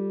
Hey 0.00 0.06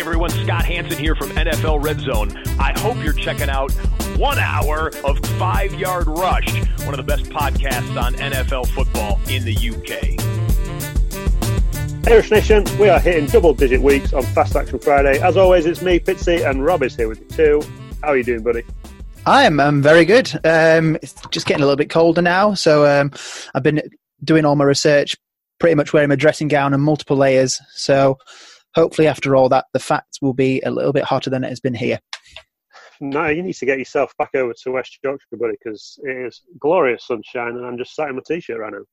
everyone, 0.00 0.30
Scott 0.30 0.64
Hanson 0.64 0.98
here 0.98 1.16
from 1.16 1.30
NFL 1.30 1.82
Red 1.82 1.98
Zone. 1.98 2.30
I 2.60 2.78
hope 2.78 3.02
you're 3.02 3.12
checking 3.12 3.50
out 3.50 3.72
one 4.18 4.38
hour 4.38 4.92
of 5.02 5.18
Five 5.30 5.74
Yard 5.74 6.06
Rush, 6.06 6.54
one 6.84 6.96
of 6.96 6.98
the 6.98 7.02
best 7.02 7.24
podcasts 7.24 8.00
on 8.00 8.14
NFL 8.14 8.68
football 8.68 9.18
in 9.28 9.44
the 9.44 9.56
UK. 9.56 10.16
Rush 12.08 12.30
Nation, 12.30 12.64
we 12.78 12.88
are 12.88 13.00
hitting 13.00 13.26
double 13.26 13.52
digit 13.52 13.82
weeks 13.82 14.12
on 14.12 14.22
Fast 14.22 14.54
Action 14.54 14.78
Friday. 14.78 15.20
As 15.20 15.36
always, 15.36 15.66
it's 15.66 15.82
me, 15.82 15.98
Pitsy, 15.98 16.48
and 16.48 16.64
Rob 16.64 16.84
is 16.84 16.94
here 16.94 17.08
with 17.08 17.18
you 17.18 17.26
too. 17.26 17.62
How 18.00 18.10
are 18.10 18.16
you 18.16 18.22
doing, 18.22 18.44
buddy? 18.44 18.62
I'm 19.26 19.58
um, 19.58 19.82
very 19.82 20.04
good. 20.04 20.32
Um, 20.44 20.96
it's 21.02 21.14
just 21.32 21.46
getting 21.46 21.62
a 21.62 21.66
little 21.66 21.76
bit 21.76 21.90
colder 21.90 22.22
now, 22.22 22.54
so 22.54 22.86
um, 22.86 23.10
I've 23.54 23.64
been 23.64 23.82
doing 24.22 24.44
all 24.44 24.54
my 24.54 24.64
research, 24.64 25.16
pretty 25.58 25.74
much 25.74 25.92
wearing 25.92 26.10
my 26.10 26.14
dressing 26.14 26.46
gown 26.46 26.72
and 26.72 26.80
multiple 26.80 27.16
layers. 27.16 27.60
So 27.74 28.18
hopefully, 28.76 29.08
after 29.08 29.34
all 29.34 29.48
that, 29.48 29.64
the 29.72 29.80
facts 29.80 30.22
will 30.22 30.32
be 30.32 30.60
a 30.60 30.70
little 30.70 30.92
bit 30.92 31.02
hotter 31.02 31.28
than 31.28 31.42
it 31.42 31.48
has 31.48 31.58
been 31.58 31.74
here. 31.74 31.98
No, 33.00 33.26
you 33.26 33.42
need 33.42 33.54
to 33.54 33.66
get 33.66 33.80
yourself 33.80 34.12
back 34.16 34.30
over 34.36 34.54
to 34.62 34.70
West 34.70 34.96
Yorkshire, 35.02 35.36
buddy, 35.36 35.56
because 35.62 35.98
it 36.04 36.28
is 36.28 36.42
glorious 36.60 37.04
sunshine, 37.04 37.56
and 37.56 37.66
I'm 37.66 37.78
just 37.78 37.96
sat 37.96 38.08
in 38.08 38.14
my 38.14 38.22
t-shirt 38.24 38.60
right 38.60 38.72
now. 38.72 38.84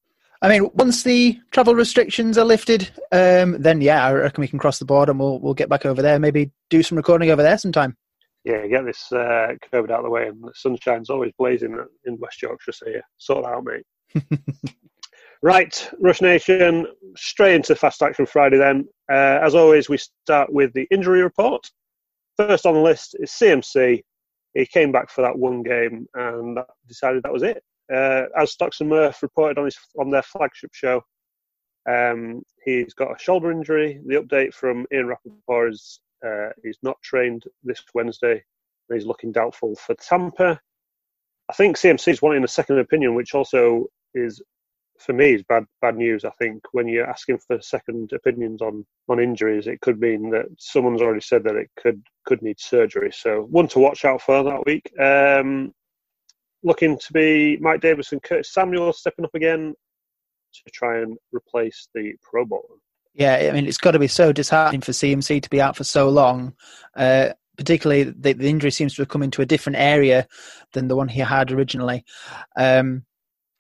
I 0.42 0.50
mean, 0.50 0.68
once 0.74 1.04
the 1.04 1.40
travel 1.52 1.76
restrictions 1.76 2.40
are 2.40 2.44
lifted, 2.44 2.90
um, 3.12 3.62
then 3.62 3.82
yeah, 3.82 4.04
I 4.04 4.12
reckon 4.12 4.42
we 4.42 4.48
can 4.48 4.60
cross 4.60 4.80
the 4.80 4.84
border 4.84 5.12
and 5.12 5.20
we'll 5.20 5.40
we'll 5.40 5.54
get 5.54 5.70
back 5.70 5.86
over 5.86 6.02
there. 6.02 6.20
Maybe 6.20 6.52
do 6.70 6.84
some 6.84 6.98
recording 6.98 7.30
over 7.30 7.42
there 7.44 7.58
sometime. 7.58 7.96
Yeah, 8.44 8.68
get 8.68 8.86
this 8.86 9.12
uh, 9.12 9.54
COVID 9.72 9.90
out 9.90 10.00
of 10.00 10.04
the 10.04 10.09
way, 10.09 10.28
and 10.28 10.44
the 10.44 10.52
sunshine's 10.54 11.09
always 11.09 11.31
blazing 11.38 11.78
in 12.06 12.18
West 12.20 12.42
Yorkshire, 12.42 12.74
so 12.74 12.88
yeah, 12.90 13.02
sort 13.18 13.46
that 13.46 13.54
out, 13.54 13.64
mate. 13.64 14.76
right, 15.42 15.90
Rush 16.00 16.22
Nation, 16.22 16.88
straight 17.16 17.56
into 17.56 17.76
Fast 17.76 18.02
Action 18.02 18.26
Friday 18.26 18.58
then. 18.58 18.88
Uh, 19.09 19.40
as 19.42 19.56
always, 19.56 19.88
we 19.88 19.98
start 19.98 20.52
with 20.52 20.74
the 20.74 20.88
injury 20.92 21.22
report. 21.22 21.66
First 22.38 22.66
on 22.66 22.74
the 22.74 22.82
list 22.82 23.16
is 23.20 23.32
CMC. 23.32 24.03
He 24.53 24.66
came 24.66 24.92
back 24.92 25.09
for 25.09 25.22
that 25.22 25.38
one 25.38 25.64
game 25.64 26.06
and 26.14 26.59
decided 26.88 27.24
that 27.24 27.34
was 27.34 27.44
it. 27.44 27.64
Uh, 27.94 28.24
as 28.38 28.52
Stocks 28.52 28.82
and 28.82 28.90
Murph 28.90 29.22
reported 29.22 29.58
on 29.58 29.66
his 29.66 29.78
on 30.00 30.09
their 30.09 30.22
flagship 30.22 30.72
show, 30.74 31.02
um, 31.90 32.42
he's 32.64 32.94
got 32.94 33.16
a 33.16 33.20
shoulder 33.20 33.52
injury. 33.52 34.00
The 34.06 34.22
update 34.22 34.53
from 34.53 34.86
Ian 34.94 35.08
Rapoport 35.08 35.74
is 35.74 36.00
uh, 36.25 36.50
he's 36.63 36.78
not 36.84 37.01
trained 37.01 37.44
this 37.63 37.84
Wednesday. 37.94 38.44
And 38.89 39.00
he's 39.00 39.07
looking 39.07 39.31
doubtful 39.31 39.75
for 39.75 39.95
Tampa. 39.95 40.59
I 41.50 41.53
think 41.53 41.78
CMC 41.78 42.09
is 42.09 42.22
wanting 42.22 42.44
a 42.44 42.47
second 42.47 42.79
opinion, 42.79 43.16
which 43.16 43.34
also 43.34 43.88
is, 44.13 44.41
for 45.00 45.13
me, 45.13 45.34
is 45.34 45.44
bad 45.44 45.66
bad 45.81 45.97
news. 45.97 46.25
I 46.25 46.31
think 46.31 46.63
when 46.72 46.88
you're 46.88 47.09
asking 47.09 47.39
for 47.39 47.61
second 47.61 48.11
opinions 48.13 48.61
on 48.61 48.85
on 49.09 49.19
injuries, 49.19 49.67
it 49.67 49.81
could 49.81 50.00
mean 50.00 50.29
that 50.31 50.45
someone's 50.57 51.01
already 51.01 51.22
said 51.22 51.44
that 51.44 51.56
it 51.56 51.69
could 51.78 52.01
could 52.25 52.41
need 52.41 52.59
surgery. 52.59 53.11
So 53.13 53.44
one 53.50 53.67
to 53.69 53.79
watch 53.79 54.05
out 54.05 54.22
for 54.22 54.44
that 54.44 54.66
week. 54.66 54.91
Um, 55.00 55.73
looking 56.63 56.97
to 56.97 57.13
be 57.13 57.57
Mike 57.57 57.81
Davis 57.81 58.13
and 58.13 58.23
Curtis 58.23 58.53
Samuel 58.53 58.94
stepping 58.94 59.25
up 59.25 59.35
again 59.35 59.73
to 60.53 60.72
try 60.72 61.00
and 61.00 61.17
replace 61.34 61.90
the 61.94 62.13
Pro 62.22 62.45
Bowler. 62.45 62.78
Yeah, 63.13 63.50
I 63.50 63.51
mean, 63.51 63.68
it's 63.68 63.78
got 63.78 63.91
to 63.91 64.00
be 64.00 64.07
so 64.07 64.31
disheartening 64.31 64.81
for 64.81 64.91
CMC 64.91 65.41
to 65.41 65.50
be 65.50 65.62
out 65.62 65.75
for 65.75 65.84
so 65.84 66.09
long. 66.09 66.53
Uh, 66.96 67.29
particularly, 67.57 68.03
the, 68.03 68.34
the, 68.34 68.50
injury 68.50 68.72
seems 68.72 68.96
to 68.96 69.03
have 69.03 69.09
come 69.09 69.22
into 69.22 69.41
a 69.41 69.46
different 69.46 69.78
area 69.78 70.28
than 70.74 70.88
the 70.88 70.96
one 70.96 71.07
he 71.07 71.19
had 71.19 71.52
originally. 71.52 72.03
Um, 72.56 73.06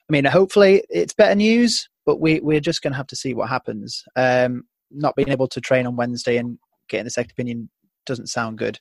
I 0.09 0.13
mean, 0.13 0.25
hopefully 0.25 0.83
it's 0.89 1.13
better 1.13 1.35
news, 1.35 1.87
but 2.05 2.19
we, 2.19 2.39
we're 2.39 2.59
just 2.59 2.81
going 2.81 2.93
to 2.93 2.97
have 2.97 3.07
to 3.07 3.15
see 3.15 3.33
what 3.33 3.49
happens. 3.49 4.03
Um, 4.15 4.63
not 4.89 5.15
being 5.15 5.29
able 5.29 5.47
to 5.47 5.61
train 5.61 5.85
on 5.85 5.95
Wednesday 5.95 6.37
and 6.37 6.57
getting 6.89 7.05
the 7.05 7.11
second 7.11 7.31
opinion 7.31 7.69
doesn't 8.05 8.27
sound 8.27 8.57
good. 8.57 8.79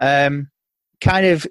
Um, 0.00 0.50
kind 1.00 1.26
of 1.26 1.46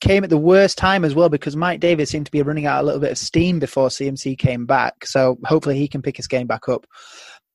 came 0.00 0.24
at 0.24 0.30
the 0.30 0.36
worst 0.36 0.76
time 0.76 1.04
as 1.04 1.14
well 1.14 1.28
because 1.28 1.54
Mike 1.54 1.78
Davis 1.78 2.10
seemed 2.10 2.26
to 2.26 2.32
be 2.32 2.42
running 2.42 2.66
out 2.66 2.82
a 2.82 2.84
little 2.84 3.00
bit 3.00 3.12
of 3.12 3.18
steam 3.18 3.60
before 3.60 3.88
CMC 3.88 4.36
came 4.36 4.66
back. 4.66 5.06
So 5.06 5.38
hopefully 5.44 5.78
he 5.78 5.86
can 5.86 6.02
pick 6.02 6.16
his 6.16 6.26
game 6.26 6.48
back 6.48 6.68
up. 6.68 6.86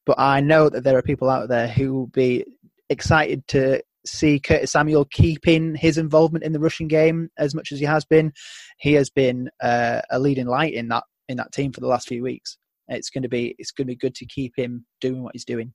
But 0.07 0.19
I 0.19 0.39
know 0.39 0.69
that 0.69 0.85
there 0.85 0.97
are 0.97 1.01
people 1.01 1.29
out 1.29 1.49
there 1.49 1.67
who 1.67 1.93
will 1.93 2.07
be 2.07 2.45
excited 2.89 3.45
to 3.49 3.83
see 4.05 4.39
Curtis 4.39 4.71
Samuel 4.71 5.03
keeping 5.03 5.75
his 5.75 5.97
involvement 5.97 6.45
in 6.45 6.53
the 6.53 6.61
rushing 6.61 6.87
game 6.87 7.29
as 7.37 7.53
much 7.53 7.73
as 7.73 7.79
he 7.79 7.85
has 7.85 8.05
been. 8.05 8.31
He 8.79 8.93
has 8.93 9.09
been 9.09 9.49
uh, 9.61 10.01
a 10.09 10.17
leading 10.17 10.47
light 10.47 10.73
in 10.73 10.87
that 10.87 11.03
in 11.27 11.35
that 11.37 11.51
team 11.51 11.73
for 11.73 11.81
the 11.81 11.87
last 11.87 12.07
few 12.07 12.23
weeks. 12.23 12.57
It's 12.87 13.09
going 13.09 13.23
to 13.23 13.29
be 13.29 13.53
it's 13.59 13.71
going 13.71 13.85
to 13.85 13.91
be 13.91 13.97
good 13.97 14.15
to 14.15 14.25
keep 14.25 14.53
him 14.55 14.85
doing 15.01 15.23
what 15.23 15.35
he's 15.35 15.43
doing. 15.43 15.73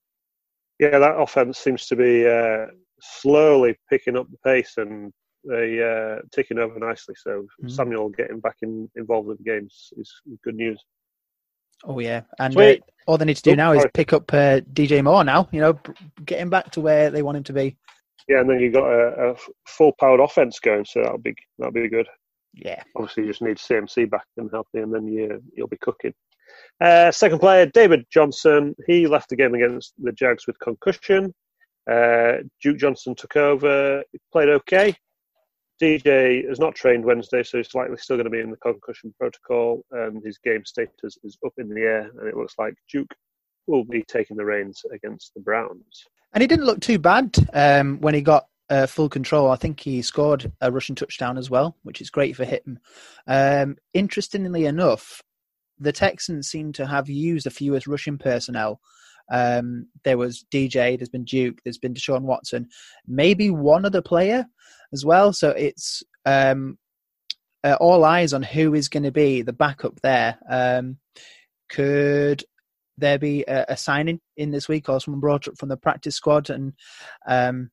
Yeah, 0.78 0.98
that 0.98 1.20
offense 1.20 1.58
seems 1.58 1.86
to 1.88 1.96
be 1.96 2.26
uh, 2.26 2.68
slowly 3.02 3.76
picking 3.90 4.16
up 4.16 4.28
the 4.30 4.38
pace 4.38 4.78
and 4.78 5.12
they 5.44 5.82
uh, 5.82 6.22
ticking 6.34 6.58
over 6.58 6.78
nicely. 6.78 7.16
So 7.22 7.44
mm. 7.62 7.70
Samuel 7.70 8.08
getting 8.08 8.40
back 8.40 8.56
in, 8.62 8.88
involved 8.96 9.28
in 9.28 9.36
the 9.36 9.50
games 9.50 9.92
is 9.98 10.10
good 10.42 10.54
news. 10.54 10.82
Oh 11.84 11.98
yeah, 11.98 12.22
and 12.38 12.56
uh, 12.56 12.76
all 13.06 13.18
they 13.18 13.24
need 13.24 13.36
to 13.36 13.42
do 13.42 13.52
oh, 13.52 13.54
now 13.54 13.72
is 13.72 13.84
pick 13.92 14.12
up 14.12 14.32
uh, 14.32 14.60
DJ 14.60 15.02
Moore. 15.02 15.24
Now 15.24 15.48
you 15.52 15.60
know, 15.60 15.78
get 16.24 16.38
him 16.38 16.50
back 16.50 16.70
to 16.72 16.80
where 16.80 17.10
they 17.10 17.22
want 17.22 17.36
him 17.38 17.44
to 17.44 17.52
be. 17.52 17.76
Yeah, 18.28 18.40
and 18.40 18.48
then 18.48 18.60
you've 18.60 18.74
got 18.74 18.86
a, 18.86 19.32
a 19.32 19.36
full 19.66 19.92
powered 19.98 20.20
offense 20.20 20.60
going, 20.60 20.84
so 20.84 21.02
that'll 21.02 21.18
be 21.18 21.34
that'll 21.58 21.72
be 21.72 21.88
good. 21.88 22.06
Yeah. 22.54 22.82
Obviously, 22.96 23.24
you 23.24 23.30
just 23.30 23.42
need 23.42 23.56
CMC 23.56 24.10
back 24.10 24.26
and 24.36 24.50
healthy, 24.52 24.78
and 24.78 24.94
then 24.94 25.06
you 25.06 25.42
you'll 25.54 25.68
be 25.68 25.78
cooking. 25.78 26.14
Uh, 26.80 27.10
second 27.10 27.38
player, 27.38 27.66
David 27.66 28.04
Johnson. 28.12 28.74
He 28.86 29.06
left 29.06 29.30
the 29.30 29.36
game 29.36 29.54
against 29.54 29.94
the 29.98 30.12
Jags 30.12 30.46
with 30.46 30.58
concussion. 30.58 31.34
Uh, 31.90 32.34
Duke 32.62 32.78
Johnson 32.78 33.14
took 33.14 33.36
over. 33.36 34.02
He 34.12 34.18
played 34.30 34.48
okay. 34.48 34.94
DJ 35.82 36.48
is 36.48 36.60
not 36.60 36.76
trained 36.76 37.04
Wednesday, 37.04 37.42
so 37.42 37.58
he's 37.58 37.74
likely 37.74 37.96
still 37.96 38.16
going 38.16 38.24
to 38.24 38.30
be 38.30 38.38
in 38.38 38.50
the 38.50 38.56
concussion 38.58 39.12
protocol, 39.18 39.84
and 39.90 40.24
his 40.24 40.38
game 40.38 40.64
status 40.64 41.18
is 41.24 41.36
up 41.44 41.54
in 41.58 41.68
the 41.68 41.80
air. 41.80 42.10
And 42.18 42.28
it 42.28 42.36
looks 42.36 42.54
like 42.56 42.74
Duke 42.88 43.12
will 43.66 43.84
be 43.84 44.04
taking 44.06 44.36
the 44.36 44.44
reins 44.44 44.82
against 44.94 45.34
the 45.34 45.40
Browns. 45.40 46.04
And 46.32 46.40
he 46.40 46.46
didn't 46.46 46.66
look 46.66 46.80
too 46.80 47.00
bad 47.00 47.36
um, 47.52 48.00
when 48.00 48.14
he 48.14 48.22
got 48.22 48.46
uh, 48.70 48.86
full 48.86 49.08
control. 49.08 49.50
I 49.50 49.56
think 49.56 49.80
he 49.80 50.02
scored 50.02 50.52
a 50.60 50.70
rushing 50.70 50.94
touchdown 50.94 51.36
as 51.36 51.50
well, 51.50 51.76
which 51.82 52.00
is 52.00 52.10
great 52.10 52.36
for 52.36 52.44
him. 52.44 52.78
Um, 53.26 53.76
interestingly 53.92 54.66
enough, 54.66 55.20
the 55.80 55.92
Texans 55.92 56.46
seem 56.46 56.72
to 56.74 56.86
have 56.86 57.08
used 57.08 57.44
the 57.44 57.50
fewest 57.50 57.88
rushing 57.88 58.18
personnel. 58.18 58.80
Um, 59.30 59.88
there 60.04 60.18
was 60.18 60.44
DJ, 60.52 60.98
there's 60.98 61.08
been 61.08 61.24
Duke, 61.24 61.58
there's 61.64 61.78
been 61.78 61.94
Deshaun 61.94 62.22
Watson, 62.22 62.68
maybe 63.06 63.50
one 63.50 63.84
other 63.84 64.02
player 64.02 64.46
as 64.92 65.04
well. 65.04 65.32
So 65.32 65.50
it's 65.50 66.02
um, 66.26 66.78
uh, 67.64 67.76
all 67.80 68.04
eyes 68.04 68.32
on 68.32 68.42
who 68.42 68.74
is 68.74 68.88
going 68.88 69.04
to 69.04 69.12
be 69.12 69.42
the 69.42 69.52
backup 69.52 70.00
there. 70.02 70.38
Um, 70.48 70.98
could 71.68 72.44
there 72.98 73.18
be 73.18 73.44
a, 73.48 73.64
a, 73.70 73.76
signing 73.76 74.20
in 74.36 74.50
this 74.50 74.68
week 74.68 74.88
or 74.88 75.00
someone 75.00 75.20
brought 75.20 75.48
up 75.48 75.56
from 75.56 75.68
the 75.68 75.76
practice 75.76 76.14
squad? 76.14 76.50
And 76.50 76.74
um, 77.26 77.70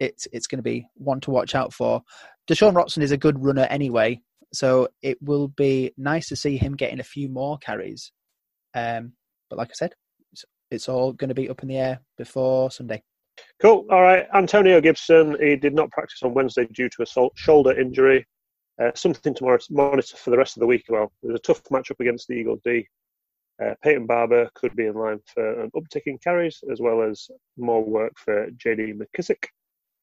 it's 0.00 0.26
it's 0.32 0.46
going 0.46 0.58
to 0.58 0.62
be 0.62 0.86
one 0.94 1.20
to 1.20 1.30
watch 1.30 1.54
out 1.54 1.72
for. 1.72 2.02
Deshaun 2.48 2.74
Watson 2.74 3.02
is 3.02 3.10
a 3.10 3.16
good 3.16 3.42
runner 3.42 3.66
anyway, 3.68 4.20
so 4.52 4.88
it 5.02 5.18
will 5.20 5.48
be 5.48 5.92
nice 5.96 6.28
to 6.28 6.36
see 6.36 6.56
him 6.56 6.76
getting 6.76 7.00
a 7.00 7.04
few 7.04 7.28
more 7.28 7.58
carries. 7.58 8.12
Um, 8.74 9.12
but 9.50 9.58
like 9.58 9.70
I 9.70 9.74
said, 9.74 9.94
it's, 10.70 10.88
all 10.88 11.12
going 11.12 11.28
to 11.28 11.34
be 11.34 11.48
up 11.48 11.62
in 11.62 11.68
the 11.68 11.78
air 11.78 12.00
before 12.16 12.70
Sunday. 12.70 13.02
Cool. 13.60 13.86
All 13.90 14.02
right. 14.02 14.26
Antonio 14.34 14.80
Gibson, 14.80 15.36
he 15.40 15.56
did 15.56 15.74
not 15.74 15.90
practice 15.90 16.22
on 16.22 16.34
Wednesday 16.34 16.66
due 16.72 16.88
to 16.88 17.02
a 17.02 17.30
shoulder 17.34 17.78
injury. 17.78 18.26
Uh, 18.82 18.90
something 18.94 19.34
to 19.34 19.58
monitor 19.70 20.16
for 20.16 20.30
the 20.30 20.36
rest 20.36 20.56
of 20.56 20.60
the 20.60 20.66
week. 20.66 20.84
Well, 20.88 21.10
there's 21.22 21.38
a 21.38 21.42
tough 21.42 21.62
matchup 21.64 22.00
against 22.00 22.28
the 22.28 22.34
Eagles 22.34 22.60
D. 22.64 22.86
Uh, 23.62 23.74
Peyton 23.82 24.06
Barber 24.06 24.50
could 24.54 24.76
be 24.76 24.86
in 24.86 24.94
line 24.94 25.18
for 25.32 25.62
an 25.62 25.70
uptick 25.74 26.02
in 26.06 26.18
carries, 26.18 26.62
as 26.70 26.80
well 26.80 27.02
as 27.02 27.26
more 27.56 27.82
work 27.82 28.12
for 28.22 28.50
JD 28.50 29.00
McKissic 29.00 29.42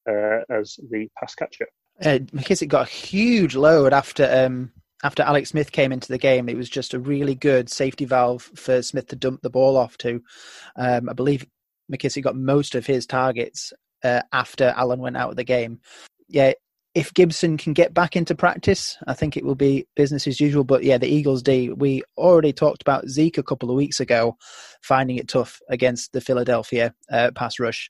uh, 0.10 0.44
as 0.50 0.80
the 0.90 1.08
pass 1.20 1.36
catcher. 1.36 1.68
Uh, 2.02 2.20
McKissic 2.34 2.68
got 2.68 2.88
a 2.88 2.92
huge 2.92 3.56
load 3.56 3.94
after 3.94 4.28
um, 4.32 4.72
after 5.04 5.22
Alex 5.24 5.50
Smith 5.50 5.72
came 5.72 5.92
into 5.92 6.08
the 6.08 6.18
game. 6.18 6.50
It 6.50 6.58
was 6.58 6.70
just 6.70 6.94
a 6.94 7.00
really 7.00 7.36
good 7.36 7.70
safety 7.70 8.06
valve 8.06 8.50
for 8.56 8.82
Smith 8.82 9.08
to 9.08 9.16
dump 9.16 9.42
the 9.42 9.50
ball 9.50 9.78
off 9.78 9.98
to. 10.00 10.22
Um, 10.76 11.10
I 11.10 11.14
believe 11.14 11.46
McKissic 11.92 12.24
got 12.24 12.36
most 12.36 12.76
of 12.76 12.86
his 12.86 13.06
targets 13.06 13.74
uh, 14.04 14.22
after 14.32 14.74
Allen 14.76 15.00
went 15.00 15.18
out 15.18 15.30
of 15.30 15.36
the 15.36 15.44
game. 15.44 15.80
Yeah, 16.28 16.54
if 16.96 17.14
Gibson 17.14 17.58
can 17.58 17.74
get 17.74 17.94
back 17.94 18.16
into 18.16 18.36
practice, 18.36 18.98
I 19.08 19.14
think 19.14 19.36
it 19.36 19.44
will 19.44 19.56
be 19.56 19.88
business 19.96 20.28
as 20.28 20.40
usual. 20.40 20.64
But 20.64 20.84
yeah, 20.84 20.98
the 20.98 21.08
Eagles 21.08 21.42
D, 21.42 21.70
we 21.70 22.04
already 22.18 22.54
talked 22.54 22.82
about 22.82 23.10
Zeke 23.10 23.38
a 23.38 23.44
couple 23.44 23.70
of 23.70 23.76
weeks 23.76 24.00
ago, 24.00 24.38
finding 24.82 25.18
it 25.18 25.28
tough 25.28 25.60
against 25.70 26.14
the 26.14 26.22
Philadelphia 26.22 26.94
uh, 27.12 27.32
pass 27.36 27.60
rush. 27.60 27.90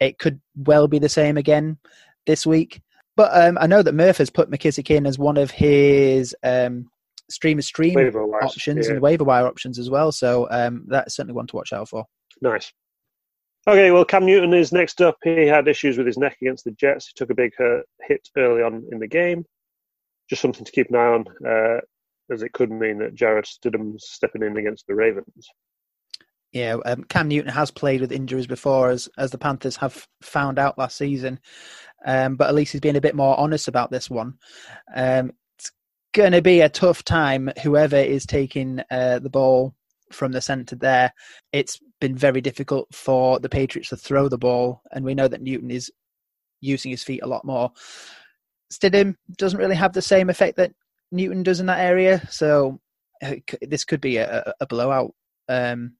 It 0.00 0.18
could 0.18 0.40
well 0.56 0.88
be 0.88 0.98
the 0.98 1.08
same 1.08 1.36
again 1.36 1.78
this 2.26 2.46
week. 2.46 2.80
But 3.16 3.30
um, 3.32 3.58
I 3.60 3.66
know 3.66 3.82
that 3.82 3.94
Murph 3.94 4.18
has 4.18 4.30
put 4.30 4.50
McKissic 4.50 4.90
in 4.94 5.06
as 5.06 5.18
one 5.18 5.36
of 5.36 5.50
his 5.50 6.34
um, 6.42 6.88
streamer 7.28 7.62
stream 7.62 7.98
options 7.98 8.86
yeah. 8.86 8.92
and 8.92 9.02
waiver 9.02 9.24
wire 9.24 9.46
options 9.46 9.78
as 9.78 9.90
well. 9.90 10.12
So 10.12 10.48
um, 10.50 10.84
that's 10.88 11.16
certainly 11.16 11.34
one 11.34 11.46
to 11.48 11.56
watch 11.56 11.72
out 11.72 11.88
for. 11.88 12.04
Nice. 12.40 12.72
Okay, 13.68 13.90
well, 13.90 14.06
Cam 14.06 14.24
Newton 14.24 14.54
is 14.54 14.72
next 14.72 15.02
up. 15.02 15.18
He 15.22 15.46
had 15.46 15.68
issues 15.68 15.98
with 15.98 16.06
his 16.06 16.16
neck 16.16 16.38
against 16.40 16.64
the 16.64 16.70
Jets. 16.72 17.08
He 17.08 17.12
took 17.14 17.30
a 17.30 17.34
big 17.34 17.52
hit 18.08 18.28
early 18.36 18.62
on 18.62 18.84
in 18.90 18.98
the 18.98 19.06
game. 19.06 19.44
Just 20.30 20.40
something 20.40 20.64
to 20.64 20.72
keep 20.72 20.88
an 20.88 20.96
eye 20.96 20.98
on, 20.98 21.24
uh, 21.46 21.80
as 22.32 22.42
it 22.42 22.52
could 22.52 22.70
mean 22.70 22.98
that 22.98 23.14
Jarrett 23.14 23.46
Stidham's 23.46 24.06
stepping 24.08 24.42
in 24.42 24.56
against 24.56 24.86
the 24.86 24.94
Ravens. 24.94 25.48
Yeah, 26.52 26.78
um, 26.84 27.04
Cam 27.04 27.28
Newton 27.28 27.52
has 27.52 27.70
played 27.70 28.00
with 28.00 28.10
injuries 28.10 28.46
before, 28.46 28.90
as 28.90 29.08
as 29.18 29.30
the 29.30 29.38
Panthers 29.38 29.76
have 29.76 30.08
found 30.22 30.58
out 30.58 30.78
last 30.78 30.96
season. 30.96 31.38
Um, 32.04 32.36
but 32.36 32.48
at 32.48 32.54
least 32.54 32.72
he's 32.72 32.80
been 32.80 32.96
a 32.96 33.00
bit 33.00 33.14
more 33.14 33.38
honest 33.38 33.68
about 33.68 33.90
this 33.90 34.08
one. 34.08 34.38
Um, 34.94 35.32
it's 35.58 35.70
going 36.14 36.32
to 36.32 36.42
be 36.42 36.60
a 36.60 36.68
tough 36.68 37.04
time. 37.04 37.50
Whoever 37.62 37.96
is 37.96 38.26
taking 38.26 38.82
uh, 38.90 39.18
the 39.18 39.30
ball 39.30 39.74
from 40.12 40.32
the 40.32 40.40
centre 40.40 40.76
there, 40.76 41.12
it's 41.52 41.80
been 42.00 42.16
very 42.16 42.40
difficult 42.40 42.92
for 42.94 43.38
the 43.38 43.48
Patriots 43.48 43.90
to 43.90 43.96
throw 43.96 44.28
the 44.28 44.38
ball, 44.38 44.82
and 44.92 45.04
we 45.04 45.14
know 45.14 45.28
that 45.28 45.42
Newton 45.42 45.70
is 45.70 45.90
using 46.60 46.90
his 46.90 47.04
feet 47.04 47.22
a 47.22 47.28
lot 47.28 47.44
more. 47.44 47.72
Stidham 48.72 49.16
doesn't 49.36 49.58
really 49.58 49.76
have 49.76 49.92
the 49.92 50.02
same 50.02 50.30
effect 50.30 50.56
that 50.56 50.72
Newton 51.12 51.42
does 51.42 51.60
in 51.60 51.66
that 51.66 51.80
area, 51.80 52.26
so 52.30 52.80
uh, 53.22 53.34
this 53.62 53.84
could 53.84 54.00
be 54.00 54.16
a, 54.16 54.54
a 54.60 54.66
blowout 54.66 55.12
um, 55.48 55.94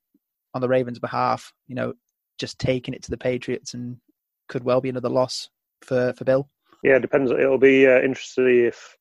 on 0.55 0.61
the 0.61 0.69
Ravens' 0.69 0.99
behalf. 0.99 1.52
You 1.67 1.75
know, 1.75 1.93
just 2.38 2.58
taking 2.58 2.94
it 2.94 3.02
to 3.02 3.11
the 3.11 3.19
Patriots 3.19 3.75
and 3.75 3.99
could 4.49 4.64
well 4.64 4.81
be 4.81 4.88
another 4.88 5.08
loss 5.08 5.50
for 5.82 6.12
for 6.15 6.25
Bill. 6.25 6.49
Yeah, 6.82 6.97
it 6.97 7.03
depends. 7.03 7.31
It'll 7.31 7.59
be 7.59 7.87
uh, 7.87 8.00
interesting 8.00 8.65
if 8.65 8.97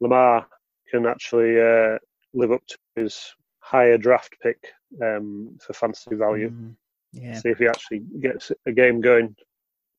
Lamar 0.00 0.46
can 0.90 1.06
actually 1.06 1.60
uh, 1.60 1.98
live 2.34 2.52
up 2.52 2.66
to 2.66 2.76
his 2.96 3.34
higher 3.60 3.98
draft 3.98 4.34
pick 4.42 4.58
um, 5.02 5.56
for 5.60 5.72
fantasy 5.72 6.16
value. 6.16 6.50
Mm, 6.50 6.74
yeah. 7.12 7.38
See 7.38 7.50
if 7.50 7.58
he 7.58 7.66
actually 7.66 8.02
gets 8.20 8.50
a 8.66 8.72
game 8.72 9.00
going. 9.00 9.36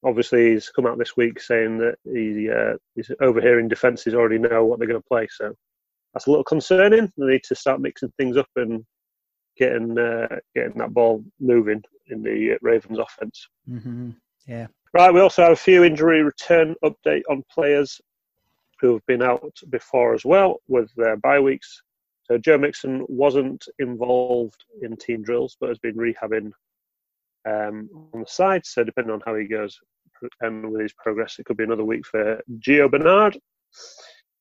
Obviously, 0.03 0.51
he's 0.51 0.69
come 0.69 0.87
out 0.87 0.97
this 0.97 1.15
week 1.15 1.39
saying 1.39 1.77
that 1.77 1.95
he, 2.03 2.49
uh, 2.49 2.75
he's 2.95 3.11
overhearing 3.21 3.67
defenses 3.67 4.15
already 4.15 4.39
know 4.39 4.65
what 4.65 4.79
they're 4.79 4.87
going 4.87 5.01
to 5.01 5.07
play. 5.07 5.27
So 5.29 5.53
that's 6.13 6.25
a 6.25 6.29
little 6.31 6.43
concerning. 6.43 7.11
They 7.17 7.25
need 7.25 7.43
to 7.43 7.55
start 7.55 7.81
mixing 7.81 8.11
things 8.17 8.35
up 8.35 8.49
and 8.55 8.83
getting 9.57 9.97
uh, 9.97 10.39
getting 10.55 10.77
that 10.79 10.93
ball 10.93 11.23
moving 11.39 11.83
in 12.07 12.23
the 12.23 12.57
Ravens 12.61 12.97
offense. 12.97 13.47
Mm-hmm. 13.69 14.11
Yeah. 14.47 14.67
Right. 15.01 15.11
We 15.11 15.21
also 15.21 15.41
have 15.41 15.53
a 15.53 15.55
few 15.55 15.83
injury 15.83 16.21
return 16.21 16.75
update 16.83 17.23
on 17.27 17.43
players 17.51 17.99
who 18.79 18.93
have 18.93 19.05
been 19.07 19.23
out 19.23 19.51
before 19.71 20.13
as 20.13 20.23
well 20.23 20.61
with 20.67 20.91
their 20.95 21.17
bye 21.17 21.39
weeks. 21.39 21.81
So 22.25 22.37
Joe 22.37 22.59
Mixon 22.59 23.07
wasn't 23.09 23.65
involved 23.79 24.63
in 24.83 24.95
team 24.95 25.23
drills, 25.23 25.57
but 25.59 25.69
has 25.69 25.79
been 25.79 25.95
rehabbing 25.95 26.51
um, 27.49 27.89
on 28.13 28.19
the 28.19 28.27
side. 28.27 28.63
So 28.63 28.83
depending 28.83 29.11
on 29.11 29.23
how 29.25 29.33
he 29.33 29.45
goes 29.45 29.75
and 30.41 30.71
with 30.71 30.81
his 30.81 30.93
progress, 30.93 31.39
it 31.39 31.47
could 31.47 31.57
be 31.57 31.63
another 31.63 31.83
week 31.83 32.05
for 32.05 32.39
Gio 32.59 32.91
Bernard. 32.91 33.39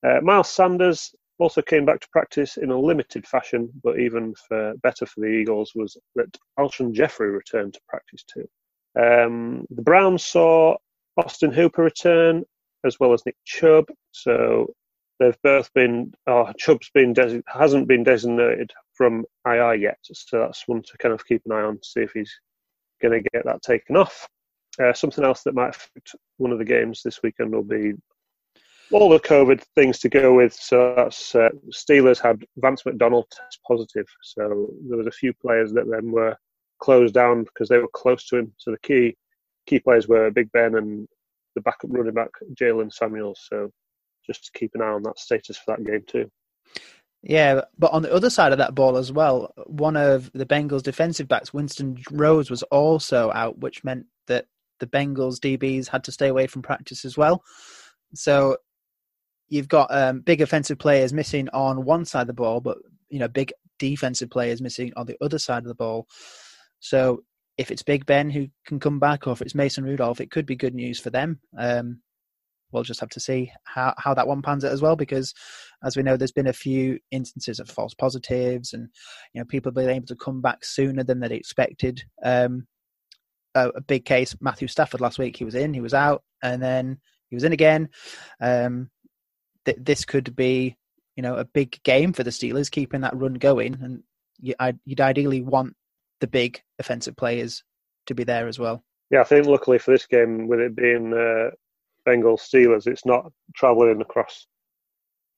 Uh, 0.05 0.21
Miles 0.21 0.51
Sanders 0.51 1.15
also 1.39 1.63
came 1.63 1.85
back 1.85 2.01
to 2.01 2.09
practice 2.11 2.57
in 2.57 2.69
a 2.69 2.79
limited 2.79 3.27
fashion, 3.27 3.67
but 3.83 3.99
even 3.99 4.35
for 4.47 4.75
better 4.83 5.07
for 5.07 5.21
the 5.21 5.27
Eagles 5.41 5.71
was 5.73 5.97
that 6.13 6.37
Alshon 6.59 6.93
Jeffery 6.93 7.31
returned 7.31 7.73
to 7.73 7.81
practice 7.89 8.23
too. 8.31 8.47
Um, 8.99 9.65
the 9.69 9.81
Browns 9.81 10.25
saw 10.25 10.77
Austin 11.17 11.51
Hooper 11.51 11.83
return 11.83 12.43
as 12.85 12.99
well 12.99 13.13
as 13.13 13.25
Nick 13.25 13.35
Chubb, 13.45 13.85
so 14.11 14.73
they've 15.19 15.37
both 15.43 15.71
been. 15.73 16.13
Oh, 16.27 16.51
Chubb's 16.57 16.89
been 16.93 17.13
desi- 17.13 17.43
hasn't 17.47 17.87
been 17.87 18.03
designated 18.03 18.71
from 18.93 19.25
IR 19.45 19.75
yet, 19.75 19.97
so 20.03 20.39
that's 20.39 20.67
one 20.67 20.81
to 20.81 20.97
kind 20.97 21.13
of 21.13 21.25
keep 21.25 21.41
an 21.45 21.51
eye 21.51 21.61
on 21.61 21.75
to 21.75 21.87
see 21.87 22.01
if 22.01 22.11
he's 22.11 22.33
going 23.01 23.21
to 23.21 23.29
get 23.33 23.45
that 23.45 23.61
taken 23.61 23.95
off. 23.95 24.27
Uh, 24.81 24.93
something 24.93 25.23
else 25.23 25.43
that 25.43 25.55
might 25.55 25.75
affect 25.75 26.15
one 26.37 26.51
of 26.51 26.57
the 26.57 26.65
games 26.65 27.01
this 27.03 27.21
weekend 27.23 27.53
will 27.53 27.63
be 27.63 27.93
all 28.91 29.09
the 29.09 29.19
COVID 29.19 29.61
things 29.75 29.99
to 29.99 30.09
go 30.09 30.33
with. 30.33 30.53
So 30.53 30.93
that's 30.95 31.35
uh, 31.35 31.49
Steelers 31.69 32.21
had 32.21 32.43
Vance 32.57 32.85
McDonald 32.85 33.25
test 33.31 33.59
positive, 33.67 34.07
so 34.21 34.69
there 34.87 34.97
was 34.97 35.07
a 35.07 35.11
few 35.11 35.33
players 35.33 35.71
that 35.73 35.89
then 35.89 36.11
were 36.11 36.35
closed 36.81 37.13
down 37.13 37.43
because 37.43 37.69
they 37.69 37.77
were 37.77 37.87
close 37.93 38.25
to 38.27 38.37
him. 38.37 38.53
So 38.57 38.71
the 38.71 38.79
key 38.79 39.15
key 39.67 39.79
players 39.79 40.07
were 40.07 40.31
Big 40.31 40.51
Ben 40.51 40.75
and 40.75 41.07
the 41.55 41.61
backup 41.61 41.91
running 41.93 42.13
back 42.13 42.29
Jaylen 42.59 42.91
Samuels. 42.91 43.47
So 43.49 43.71
just 44.25 44.51
keep 44.53 44.71
an 44.73 44.81
eye 44.81 44.85
on 44.85 45.03
that 45.03 45.19
status 45.19 45.57
for 45.57 45.75
that 45.75 45.85
game 45.85 46.03
too. 46.07 46.29
Yeah, 47.23 47.61
but 47.77 47.91
on 47.91 48.01
the 48.01 48.13
other 48.13 48.31
side 48.31 48.51
of 48.51 48.57
that 48.57 48.73
ball 48.73 48.97
as 48.97 49.11
well, 49.11 49.53
one 49.67 49.95
of 49.95 50.31
the 50.33 50.45
Bengals 50.45 50.81
defensive 50.81 51.27
backs, 51.27 51.53
Winston 51.53 51.97
Rose, 52.11 52.49
was 52.49 52.63
also 52.63 53.31
out, 53.31 53.59
which 53.59 53.83
meant 53.83 54.07
that 54.25 54.47
the 54.79 54.87
Bengals 54.87 55.37
DBs 55.37 55.87
had 55.87 56.03
to 56.05 56.11
stay 56.11 56.29
away 56.29 56.47
from 56.47 56.63
practice 56.63 57.05
as 57.05 57.15
well. 57.15 57.43
So 58.15 58.57
you've 59.49 59.67
got 59.67 59.93
um, 59.93 60.21
big 60.21 60.41
offensive 60.41 60.79
players 60.79 61.13
missing 61.13 61.47
on 61.49 61.85
one 61.85 62.05
side 62.05 62.21
of 62.21 62.27
the 62.27 62.33
ball, 62.33 62.59
but 62.59 62.79
you 63.09 63.19
know 63.19 63.27
big 63.27 63.53
defensive 63.77 64.31
players 64.31 64.61
missing 64.61 64.91
on 64.95 65.05
the 65.05 65.17
other 65.21 65.37
side 65.37 65.63
of 65.63 65.67
the 65.67 65.75
ball. 65.75 66.07
So 66.81 67.23
if 67.57 67.71
it's 67.71 67.83
Big 67.83 68.05
Ben 68.05 68.29
who 68.29 68.47
can 68.65 68.79
come 68.79 68.99
back, 68.99 69.27
or 69.27 69.31
if 69.31 69.41
it's 69.41 69.55
Mason 69.55 69.83
Rudolph, 69.83 70.19
it 70.19 70.31
could 70.31 70.45
be 70.45 70.55
good 70.55 70.75
news 70.75 70.99
for 70.99 71.11
them. 71.11 71.39
Um, 71.57 72.01
we'll 72.71 72.83
just 72.83 72.99
have 72.99 73.09
to 73.09 73.19
see 73.19 73.51
how, 73.65 73.93
how 73.97 74.13
that 74.13 74.27
one 74.27 74.41
pans 74.41 74.65
out 74.65 74.71
as 74.71 74.81
well, 74.81 74.95
because 74.95 75.33
as 75.83 75.95
we 75.95 76.03
know, 76.03 76.17
there's 76.17 76.31
been 76.31 76.47
a 76.47 76.53
few 76.53 76.99
instances 77.11 77.59
of 77.59 77.69
false 77.69 77.93
positives, 77.93 78.73
and 78.73 78.89
you 79.33 79.41
know 79.41 79.45
people 79.45 79.71
being 79.71 79.89
able 79.89 80.07
to 80.07 80.15
come 80.15 80.41
back 80.41 80.65
sooner 80.65 81.03
than 81.03 81.19
they'd 81.19 81.31
expected. 81.31 82.03
Um, 82.23 82.67
a, 83.53 83.69
a, 83.69 83.81
big 83.81 84.05
case, 84.05 84.35
Matthew 84.39 84.67
Stafford 84.67 85.01
last 85.01 85.19
week, 85.19 85.37
he 85.37 85.43
was 85.43 85.55
in, 85.55 85.73
he 85.73 85.81
was 85.81 85.93
out, 85.93 86.23
and 86.41 86.61
then 86.61 86.97
he 87.29 87.35
was 87.35 87.43
in 87.43 87.51
again. 87.51 87.89
Um, 88.39 88.89
th- 89.65 89.77
this 89.79 90.05
could 90.05 90.35
be, 90.35 90.77
you 91.15 91.23
know, 91.23 91.35
a 91.35 91.45
big 91.45 91.81
game 91.83 92.13
for 92.13 92.23
the 92.23 92.31
Steelers, 92.31 92.71
keeping 92.71 93.01
that 93.01 93.15
run 93.15 93.35
going, 93.35 93.77
and 93.81 94.03
you, 94.39 94.55
would 94.59 95.01
ideally 95.01 95.41
want 95.41 95.75
the 96.21 96.27
big 96.27 96.61
offensive 96.79 97.17
players 97.17 97.63
to 98.05 98.15
be 98.15 98.23
there 98.23 98.47
as 98.47 98.57
well. 98.57 98.83
Yeah, 99.09 99.21
I 99.21 99.25
think 99.25 99.45
luckily 99.45 99.77
for 99.77 99.91
this 99.91 100.07
game, 100.07 100.47
with 100.47 100.59
it 100.59 100.75
being 100.75 101.13
uh, 101.13 101.51
Bengals 102.07 102.41
Steelers, 102.41 102.87
it's 102.87 103.05
not 103.05 103.31
travelling 103.55 103.99
across 104.01 104.47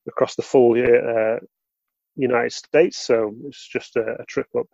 across 0.07 0.35
the 0.35 0.43
full 0.43 0.73
uh, 0.73 1.39
United 2.15 2.51
States, 2.51 2.97
so 3.05 3.33
it's 3.45 3.67
just 3.67 3.95
a, 3.95 4.17
a 4.19 4.25
trip 4.25 4.47
up 4.57 4.67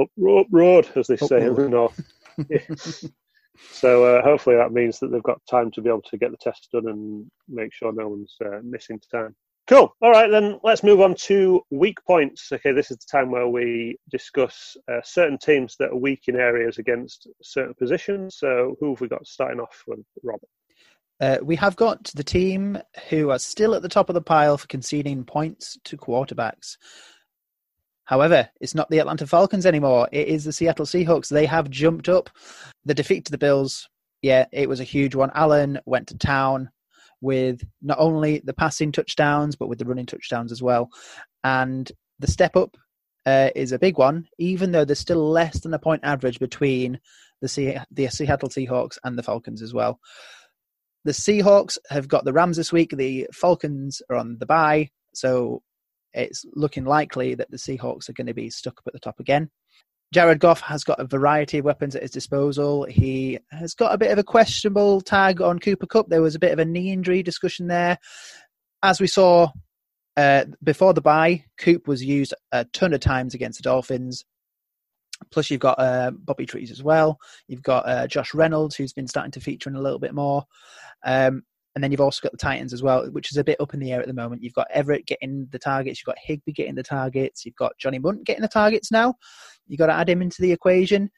up, 0.00 0.08
up 0.28 0.46
road, 0.50 0.88
as 0.96 1.06
they 1.06 1.16
say 1.16 1.46
in 1.46 1.54
the 1.54 1.68
north. 1.68 2.00
so 3.70 4.04
uh, 4.04 4.22
hopefully 4.22 4.56
that 4.56 4.72
means 4.72 4.98
that 4.98 5.08
they've 5.08 5.22
got 5.22 5.40
time 5.48 5.70
to 5.70 5.82
be 5.82 5.88
able 5.88 6.02
to 6.02 6.18
get 6.18 6.30
the 6.30 6.36
test 6.38 6.68
done 6.72 6.88
and 6.88 7.30
make 7.48 7.72
sure 7.72 7.92
no 7.92 8.08
one's 8.08 8.34
uh, 8.44 8.58
missing 8.62 9.00
time. 9.10 9.36
Cool. 9.68 9.94
All 10.02 10.10
right, 10.10 10.30
then 10.30 10.58
let's 10.64 10.82
move 10.82 11.00
on 11.00 11.14
to 11.14 11.62
weak 11.70 11.98
points. 12.04 12.50
Okay, 12.50 12.72
this 12.72 12.90
is 12.90 12.98
the 12.98 13.06
time 13.10 13.30
where 13.30 13.46
we 13.46 13.96
discuss 14.10 14.76
uh, 14.90 15.00
certain 15.04 15.38
teams 15.38 15.76
that 15.78 15.90
are 15.90 15.96
weak 15.96 16.24
in 16.26 16.34
areas 16.36 16.78
against 16.78 17.28
certain 17.42 17.74
positions. 17.74 18.36
So, 18.38 18.76
who 18.80 18.90
have 18.90 19.00
we 19.00 19.06
got 19.06 19.26
starting 19.26 19.60
off 19.60 19.84
with, 19.86 20.00
Robert? 20.24 20.48
Uh, 21.20 21.38
we 21.40 21.54
have 21.54 21.76
got 21.76 22.04
the 22.16 22.24
team 22.24 22.76
who 23.08 23.30
are 23.30 23.38
still 23.38 23.76
at 23.76 23.82
the 23.82 23.88
top 23.88 24.10
of 24.10 24.14
the 24.14 24.20
pile 24.20 24.58
for 24.58 24.66
conceding 24.66 25.22
points 25.24 25.78
to 25.84 25.96
quarterbacks. 25.96 26.76
However, 28.04 28.48
it's 28.60 28.74
not 28.74 28.90
the 28.90 28.98
Atlanta 28.98 29.28
Falcons 29.28 29.64
anymore. 29.64 30.08
It 30.10 30.26
is 30.26 30.42
the 30.42 30.52
Seattle 30.52 30.86
Seahawks. 30.86 31.28
They 31.28 31.46
have 31.46 31.70
jumped 31.70 32.08
up. 32.08 32.30
The 32.84 32.94
defeat 32.94 33.26
to 33.26 33.30
the 33.30 33.38
Bills, 33.38 33.88
yeah, 34.22 34.46
it 34.50 34.68
was 34.68 34.80
a 34.80 34.84
huge 34.84 35.14
one. 35.14 35.30
Allen 35.34 35.78
went 35.86 36.08
to 36.08 36.18
town 36.18 36.68
with 37.22 37.64
not 37.80 37.98
only 37.98 38.42
the 38.44 38.52
passing 38.52 38.92
touchdowns, 38.92 39.56
but 39.56 39.68
with 39.68 39.78
the 39.78 39.86
running 39.86 40.04
touchdowns 40.04 40.52
as 40.52 40.60
well. 40.60 40.90
And 41.44 41.90
the 42.18 42.30
step 42.30 42.56
up 42.56 42.76
uh, 43.24 43.50
is 43.54 43.72
a 43.72 43.78
big 43.78 43.96
one, 43.96 44.26
even 44.38 44.72
though 44.72 44.84
there's 44.84 44.98
still 44.98 45.30
less 45.30 45.60
than 45.60 45.72
a 45.72 45.78
point 45.78 46.02
average 46.04 46.38
between 46.38 47.00
the, 47.40 47.48
C- 47.48 47.78
the 47.90 48.08
Seattle 48.08 48.48
Seahawks 48.48 48.98
and 49.04 49.16
the 49.16 49.22
Falcons 49.22 49.62
as 49.62 49.72
well. 49.72 49.98
The 51.04 51.12
Seahawks 51.12 51.78
have 51.88 52.08
got 52.08 52.24
the 52.24 52.32
Rams 52.32 52.56
this 52.56 52.72
week. 52.72 52.90
The 52.96 53.28
Falcons 53.32 54.02
are 54.10 54.16
on 54.16 54.36
the 54.38 54.46
bye. 54.46 54.90
So 55.14 55.62
it's 56.12 56.44
looking 56.54 56.84
likely 56.84 57.34
that 57.34 57.50
the 57.50 57.56
Seahawks 57.56 58.08
are 58.08 58.14
going 58.14 58.26
to 58.26 58.34
be 58.34 58.50
stuck 58.50 58.78
up 58.78 58.86
at 58.86 58.92
the 58.92 59.00
top 59.00 59.18
again. 59.20 59.50
Jared 60.12 60.40
Goff 60.40 60.60
has 60.60 60.84
got 60.84 61.00
a 61.00 61.06
variety 61.06 61.58
of 61.58 61.64
weapons 61.64 61.96
at 61.96 62.02
his 62.02 62.10
disposal. 62.10 62.84
He 62.84 63.38
has 63.50 63.72
got 63.72 63.94
a 63.94 63.98
bit 63.98 64.10
of 64.10 64.18
a 64.18 64.24
questionable 64.24 65.00
tag 65.00 65.40
on 65.40 65.58
Cooper 65.58 65.86
Kupp. 65.86 66.08
There 66.08 66.20
was 66.20 66.34
a 66.34 66.38
bit 66.38 66.52
of 66.52 66.58
a 66.58 66.66
knee 66.66 66.92
injury 66.92 67.22
discussion 67.22 67.66
there. 67.66 67.98
As 68.82 69.00
we 69.00 69.06
saw 69.06 69.48
uh, 70.18 70.44
before 70.62 70.92
the 70.92 71.00
bye, 71.00 71.44
Coop 71.56 71.88
was 71.88 72.04
used 72.04 72.34
a 72.52 72.66
ton 72.66 72.92
of 72.92 73.00
times 73.00 73.32
against 73.32 73.58
the 73.58 73.62
Dolphins. 73.62 74.24
Plus, 75.30 75.50
you've 75.50 75.60
got 75.60 75.78
uh, 75.78 76.10
Bobby 76.10 76.44
Trees 76.44 76.70
as 76.70 76.82
well. 76.82 77.18
You've 77.48 77.62
got 77.62 77.88
uh, 77.88 78.06
Josh 78.06 78.34
Reynolds, 78.34 78.76
who's 78.76 78.92
been 78.92 79.08
starting 79.08 79.32
to 79.32 79.40
feature 79.40 79.70
in 79.70 79.76
a 79.76 79.80
little 79.80 80.00
bit 80.00 80.14
more. 80.14 80.44
Um, 81.04 81.42
and 81.74 81.82
then 81.82 81.90
you've 81.90 82.00
also 82.00 82.20
got 82.22 82.32
the 82.32 82.38
tight 82.38 82.58
ends 82.58 82.72
as 82.72 82.82
well, 82.82 83.06
which 83.10 83.30
is 83.30 83.38
a 83.38 83.44
bit 83.44 83.60
up 83.60 83.72
in 83.72 83.80
the 83.80 83.92
air 83.92 84.00
at 84.00 84.06
the 84.06 84.12
moment. 84.12 84.42
You've 84.42 84.52
got 84.54 84.70
Everett 84.70 85.06
getting 85.06 85.46
the 85.50 85.58
targets, 85.58 86.00
you've 86.00 86.14
got 86.14 86.18
Higbee 86.22 86.52
getting 86.52 86.74
the 86.74 86.82
targets, 86.82 87.44
you've 87.44 87.56
got 87.56 87.78
Johnny 87.78 87.98
Mundt 87.98 88.24
getting 88.24 88.42
the 88.42 88.48
targets 88.48 88.90
now. 88.90 89.14
You've 89.66 89.78
got 89.78 89.86
to 89.86 89.94
add 89.94 90.08
him 90.08 90.22
into 90.22 90.42
the 90.42 90.52
equation. 90.52 91.10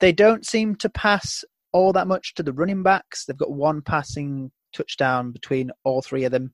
They 0.00 0.12
don't 0.12 0.46
seem 0.46 0.76
to 0.76 0.88
pass 0.88 1.44
all 1.72 1.92
that 1.92 2.06
much 2.06 2.34
to 2.34 2.42
the 2.42 2.52
running 2.52 2.82
backs. 2.82 3.24
They've 3.24 3.36
got 3.36 3.52
one 3.52 3.82
passing 3.82 4.50
touchdown 4.72 5.32
between 5.32 5.70
all 5.84 6.00
three 6.00 6.24
of 6.24 6.32
them. 6.32 6.52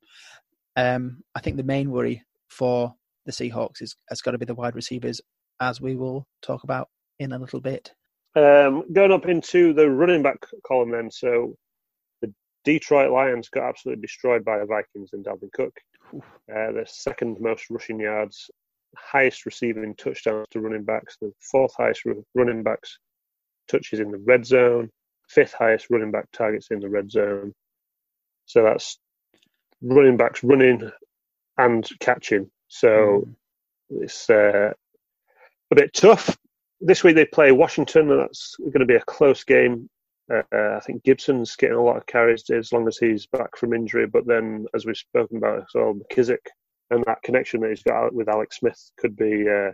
Um, 0.77 1.23
I 1.35 1.41
think 1.41 1.57
the 1.57 1.63
main 1.63 1.91
worry 1.91 2.25
for 2.49 2.95
the 3.27 3.33
Seahawks 3.33 3.83
is 3.83 3.95
has 4.09 4.21
got 4.21 4.33
to 4.33 4.39
be 4.39 4.47
the 4.47 4.55
wide 4.55 4.75
receivers, 4.75 5.21
as 5.61 5.81
we 5.81 5.95
will 5.95 6.27
talk 6.41 6.65
about 6.65 6.89
in 7.19 7.33
a 7.33 7.39
little 7.39 7.61
bit. 7.61 7.93
Um, 8.35 8.85
going 8.93 9.13
up 9.13 9.27
into 9.27 9.75
the 9.75 9.89
running 9.89 10.23
back 10.23 10.39
column, 10.67 10.91
then. 10.91 11.11
So 11.11 11.55
Detroit 12.65 13.11
Lions 13.11 13.49
got 13.49 13.69
absolutely 13.69 14.03
destroyed 14.03 14.45
by 14.45 14.59
the 14.59 14.67
Vikings 14.67 15.11
and 15.13 15.25
Dalvin 15.25 15.53
Cook. 15.53 15.77
Uh, 16.15 16.73
the 16.73 16.85
second 16.87 17.39
most 17.41 17.71
rushing 17.71 17.99
yards, 17.99 18.51
highest 18.97 19.47
receiving 19.47 19.95
touchdowns 19.95 20.47
to 20.51 20.61
running 20.61 20.85
backs, 20.85 21.17
the 21.21 21.33
fourth 21.41 21.75
highest 21.77 22.03
running 22.35 22.63
backs 22.63 22.99
touches 23.69 24.01
in 24.01 24.11
the 24.11 24.19
red 24.19 24.45
zone, 24.45 24.91
fifth 25.29 25.55
highest 25.55 25.87
running 25.91 26.11
back 26.11 26.27
targets 26.33 26.69
in 26.71 26.81
the 26.81 26.89
red 26.89 27.11
zone. 27.11 27.53
So 28.47 28.63
that's 28.63 28.99
running 29.81 30.17
backs 30.17 30.45
running 30.45 30.91
and 31.59 31.89
catching. 32.01 32.51
So 32.69 33.25
mm. 33.91 34.03
it's 34.03 34.29
uh, 34.29 34.73
a 35.71 35.75
bit 35.75 35.93
tough. 35.95 36.37
This 36.81 37.05
week 37.05 37.15
they 37.15 37.25
play 37.25 37.53
Washington, 37.53 38.11
and 38.11 38.21
that's 38.21 38.57
going 38.59 38.81
to 38.81 38.87
be 38.87 38.97
a 38.97 39.05
close 39.05 39.45
game. 39.45 39.89
Uh, 40.33 40.77
I 40.77 40.81
think 40.81 41.05
Gibson's 41.05 41.57
getting 41.57 41.77
a 41.77 41.83
lot 41.83 41.97
of 41.97 42.07
carries 42.07 42.49
as 42.51 42.73
long 42.73 42.89
as 42.89 42.97
he's 42.97 43.27
back 43.27 43.57
from 43.57 43.75
injury. 43.75 44.07
But 44.07 44.27
then, 44.27 44.67
as 44.75 44.87
we've 44.87 44.97
spoken 44.97 45.37
about 45.37 45.59
as 45.59 45.67
well, 45.75 45.95
McKissic 45.95 46.39
and 46.91 47.05
that 47.07 47.23
connection 47.23 47.61
that 47.61 47.71
he's 47.71 47.83
got 47.83 48.15
with 48.15 48.29
Alex 48.29 48.59
Smith 48.59 48.79
could 48.99 49.17
be 49.17 49.49
uh, 49.49 49.73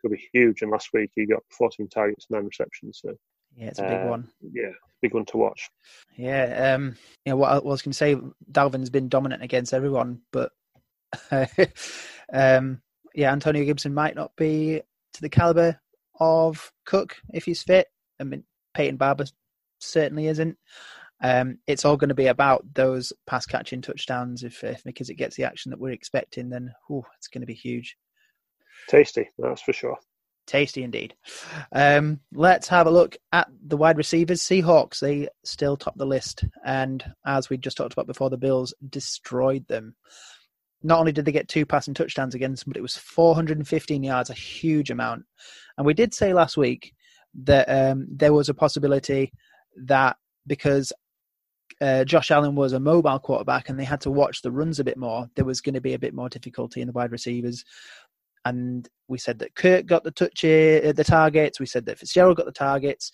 could 0.00 0.12
be 0.12 0.28
huge. 0.32 0.62
And 0.62 0.70
last 0.70 0.90
week 0.92 1.10
he 1.14 1.26
got 1.26 1.42
14 1.50 1.88
targets, 1.88 2.26
nine 2.30 2.44
receptions. 2.44 3.00
So 3.02 3.14
yeah, 3.56 3.68
it's 3.68 3.78
a 3.78 3.82
big 3.82 4.06
uh, 4.06 4.06
one. 4.06 4.28
Yeah, 4.52 4.70
big 5.02 5.14
one 5.14 5.26
to 5.26 5.36
watch. 5.36 5.68
Yeah, 6.16 6.74
um, 6.74 6.96
you 7.24 7.32
know 7.32 7.36
what 7.36 7.52
I 7.52 7.58
was 7.58 7.82
going 7.82 7.92
to 7.92 7.98
say. 7.98 8.16
Dalvin's 8.50 8.90
been 8.90 9.08
dominant 9.08 9.42
against 9.42 9.74
everyone, 9.74 10.20
but 10.32 10.52
um, 12.32 12.80
yeah, 13.14 13.32
Antonio 13.32 13.64
Gibson 13.64 13.92
might 13.92 14.14
not 14.14 14.34
be 14.36 14.80
to 15.14 15.20
the 15.20 15.28
caliber 15.28 15.78
of 16.20 16.72
Cook 16.86 17.16
if 17.32 17.44
he's 17.44 17.62
fit. 17.62 17.88
I 18.20 18.24
mean, 18.24 18.44
Peyton 18.74 18.96
Barber 18.96 19.24
certainly 19.80 20.26
isn't. 20.26 20.56
Um, 21.22 21.58
it's 21.66 21.84
all 21.84 21.96
going 21.96 22.08
to 22.08 22.14
be 22.14 22.28
about 22.28 22.64
those 22.72 23.12
pass 23.26 23.44
catching 23.44 23.82
touchdowns. 23.82 24.42
If, 24.42 24.64
if 24.64 24.82
McKissic 24.84 25.18
gets 25.18 25.36
the 25.36 25.44
action 25.44 25.70
that 25.70 25.80
we're 25.80 25.92
expecting, 25.92 26.48
then 26.48 26.72
ooh, 26.90 27.04
it's 27.16 27.28
going 27.28 27.42
to 27.42 27.46
be 27.46 27.54
huge. 27.54 27.96
Tasty, 28.88 29.28
that's 29.38 29.62
for 29.62 29.72
sure. 29.72 29.98
Tasty 30.46 30.82
indeed. 30.82 31.14
Um, 31.72 32.20
let's 32.32 32.66
have 32.68 32.86
a 32.86 32.90
look 32.90 33.16
at 33.32 33.48
the 33.66 33.76
wide 33.76 33.98
receivers. 33.98 34.42
Seahawks, 34.42 34.98
they 34.98 35.28
still 35.44 35.76
top 35.76 35.96
the 35.96 36.06
list. 36.06 36.44
And 36.64 37.04
as 37.26 37.50
we 37.50 37.58
just 37.58 37.76
talked 37.76 37.92
about 37.92 38.06
before, 38.06 38.30
the 38.30 38.38
Bills 38.38 38.74
destroyed 38.88 39.66
them. 39.68 39.94
Not 40.82 40.98
only 40.98 41.12
did 41.12 41.26
they 41.26 41.32
get 41.32 41.48
two 41.48 41.66
passing 41.66 41.92
touchdowns 41.92 42.34
against 42.34 42.64
them, 42.64 42.72
but 42.72 42.78
it 42.78 42.82
was 42.82 42.96
415 42.96 44.02
yards, 44.02 44.30
a 44.30 44.34
huge 44.34 44.90
amount. 44.90 45.24
And 45.76 45.86
we 45.86 45.92
did 45.92 46.14
say 46.14 46.32
last 46.32 46.56
week 46.56 46.94
that 47.44 47.66
um, 47.68 48.08
there 48.10 48.32
was 48.32 48.48
a 48.48 48.54
possibility 48.54 49.32
that 49.76 50.16
because 50.46 50.92
uh, 51.80 52.04
Josh 52.04 52.30
Allen 52.30 52.54
was 52.54 52.72
a 52.72 52.80
mobile 52.80 53.18
quarterback 53.18 53.68
and 53.68 53.78
they 53.78 53.84
had 53.84 54.00
to 54.02 54.10
watch 54.10 54.42
the 54.42 54.50
runs 54.50 54.78
a 54.78 54.84
bit 54.84 54.98
more, 54.98 55.28
there 55.34 55.44
was 55.44 55.60
going 55.60 55.74
to 55.74 55.80
be 55.80 55.94
a 55.94 55.98
bit 55.98 56.14
more 56.14 56.28
difficulty 56.28 56.80
in 56.80 56.86
the 56.86 56.92
wide 56.92 57.12
receivers. 57.12 57.64
And 58.44 58.88
we 59.08 59.18
said 59.18 59.38
that 59.40 59.54
Kirk 59.54 59.86
got 59.86 60.04
the 60.04 60.10
touch, 60.10 60.44
uh, 60.44 60.92
the 60.92 61.04
targets. 61.06 61.60
We 61.60 61.66
said 61.66 61.86
that 61.86 61.98
Fitzgerald 61.98 62.36
got 62.36 62.46
the 62.46 62.52
targets, 62.52 63.12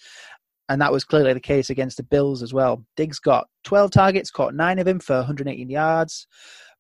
and 0.68 0.80
that 0.80 0.92
was 0.92 1.04
clearly 1.04 1.32
the 1.32 1.40
case 1.40 1.70
against 1.70 1.96
the 1.96 2.02
Bills 2.02 2.42
as 2.42 2.52
well. 2.52 2.84
Diggs 2.96 3.18
got 3.18 3.48
12 3.64 3.90
targets, 3.90 4.30
caught 4.30 4.54
nine 4.54 4.78
of 4.78 4.84
them 4.84 5.00
for 5.00 5.16
118 5.16 5.68
yards. 5.68 6.26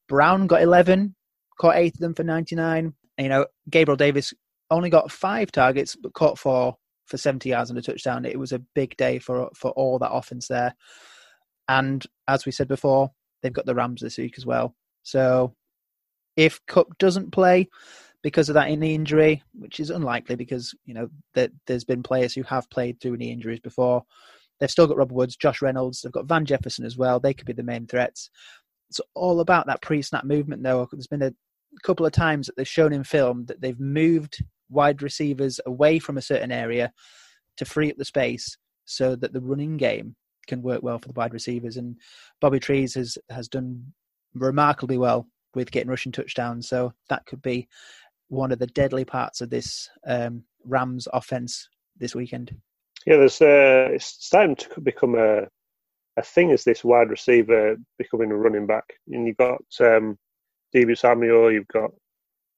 Brown 0.08 0.46
got 0.46 0.62
11, 0.62 1.14
caught 1.58 1.76
eight 1.76 1.94
of 1.94 2.00
them 2.00 2.14
for 2.14 2.22
99. 2.22 2.94
And, 3.18 3.24
you 3.24 3.28
know, 3.28 3.46
Gabriel 3.70 3.96
Davis 3.96 4.32
only 4.70 4.90
got 4.90 5.10
five 5.10 5.50
targets, 5.50 5.96
but 5.96 6.12
caught 6.12 6.38
four 6.38 6.76
for 7.06 7.16
70 7.16 7.48
yards 7.48 7.70
and 7.70 7.78
a 7.78 7.82
touchdown. 7.82 8.24
It 8.24 8.38
was 8.38 8.52
a 8.52 8.62
big 8.74 8.96
day 8.96 9.18
for 9.18 9.50
for 9.54 9.70
all 9.72 9.98
that 9.98 10.12
offense 10.12 10.48
there. 10.48 10.74
And 11.68 12.04
as 12.28 12.46
we 12.46 12.52
said 12.52 12.68
before, 12.68 13.10
they've 13.42 13.52
got 13.52 13.66
the 13.66 13.74
Rams 13.74 14.00
this 14.00 14.18
week 14.18 14.34
as 14.38 14.46
well. 14.46 14.74
So 15.02 15.54
if 16.36 16.60
Kupp 16.66 16.98
doesn't 16.98 17.32
play 17.32 17.68
because 18.22 18.48
of 18.48 18.54
that 18.54 18.70
knee 18.70 18.94
injury, 18.94 19.42
which 19.54 19.78
is 19.80 19.90
unlikely 19.90 20.36
because 20.36 20.74
you 20.84 20.94
know 20.94 21.08
that 21.34 21.50
there's 21.66 21.84
been 21.84 22.02
players 22.02 22.34
who 22.34 22.42
have 22.42 22.68
played 22.70 23.00
through 23.00 23.16
knee 23.16 23.32
injuries 23.32 23.60
before. 23.60 24.04
They've 24.58 24.70
still 24.70 24.86
got 24.86 24.96
Robert 24.96 25.14
Woods, 25.14 25.36
Josh 25.36 25.60
Reynolds. 25.60 26.00
They've 26.00 26.12
got 26.12 26.26
Van 26.26 26.46
Jefferson 26.46 26.86
as 26.86 26.96
well. 26.96 27.20
They 27.20 27.34
could 27.34 27.46
be 27.46 27.52
the 27.52 27.62
main 27.62 27.86
threats. 27.86 28.30
It's 28.88 29.00
all 29.14 29.40
about 29.40 29.66
that 29.66 29.82
pre-snap 29.82 30.24
movement, 30.24 30.62
though. 30.62 30.88
There's 30.90 31.06
been 31.06 31.22
a 31.22 31.34
couple 31.82 32.06
of 32.06 32.12
times 32.12 32.46
that 32.46 32.56
they've 32.56 32.66
shown 32.66 32.92
in 32.92 33.04
film 33.04 33.44
that 33.46 33.60
they've 33.60 33.78
moved 33.78 34.42
wide 34.68 35.02
receivers 35.02 35.60
away 35.66 35.98
from 35.98 36.16
a 36.16 36.22
certain 36.22 36.52
area 36.52 36.92
to 37.56 37.64
free 37.64 37.90
up 37.90 37.96
the 37.96 38.04
space 38.04 38.56
so 38.84 39.16
that 39.16 39.32
the 39.32 39.40
running 39.40 39.76
game 39.76 40.14
can 40.46 40.62
work 40.62 40.82
well 40.82 40.98
for 40.98 41.08
the 41.08 41.14
wide 41.14 41.32
receivers. 41.32 41.76
And 41.76 41.96
Bobby 42.40 42.60
Trees 42.60 42.94
has 42.94 43.18
has 43.30 43.48
done 43.48 43.92
remarkably 44.34 44.98
well 44.98 45.26
with 45.54 45.70
getting 45.70 45.90
rushing 45.90 46.12
touchdowns. 46.12 46.68
So 46.68 46.92
that 47.08 47.26
could 47.26 47.42
be 47.42 47.68
one 48.28 48.52
of 48.52 48.58
the 48.58 48.66
deadly 48.66 49.04
parts 49.04 49.40
of 49.40 49.50
this 49.50 49.88
um, 50.06 50.44
Rams 50.64 51.08
offense 51.12 51.68
this 51.98 52.14
weekend. 52.14 52.54
Yeah, 53.06 53.16
there's 53.16 53.40
uh, 53.40 53.88
it's 53.92 54.06
starting 54.06 54.56
to 54.56 54.80
become 54.80 55.14
a 55.14 55.46
a 56.16 56.22
thing 56.22 56.50
as 56.50 56.64
this 56.64 56.82
wide 56.82 57.10
receiver 57.10 57.76
becoming 57.98 58.30
a 58.30 58.36
running 58.36 58.66
back. 58.66 58.84
And 59.08 59.26
you've 59.26 59.36
got 59.36 59.62
um, 59.80 60.16
Samuel, 60.94 61.52
you've 61.52 61.68
got 61.68 61.90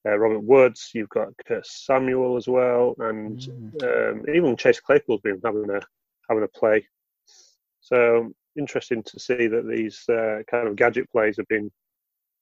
uh, 0.08 0.16
Robert 0.16 0.40
Woods, 0.40 0.90
you've 0.94 1.08
got 1.10 1.28
Curtis 1.46 1.84
Samuel 1.84 2.36
as 2.36 2.48
well, 2.48 2.94
and 2.98 3.38
mm. 3.38 4.12
um, 4.12 4.24
even 4.34 4.56
Chase 4.56 4.80
Claypool's 4.80 5.20
been 5.20 5.40
having 5.44 5.68
a 5.70 5.80
having 6.28 6.44
a 6.44 6.48
play. 6.48 6.86
So 7.80 8.32
interesting 8.56 9.02
to 9.04 9.20
see 9.20 9.46
that 9.46 9.66
these 9.68 10.02
uh, 10.08 10.42
kind 10.50 10.68
of 10.68 10.76
gadget 10.76 11.10
plays 11.10 11.36
have 11.36 11.48
been 11.48 11.70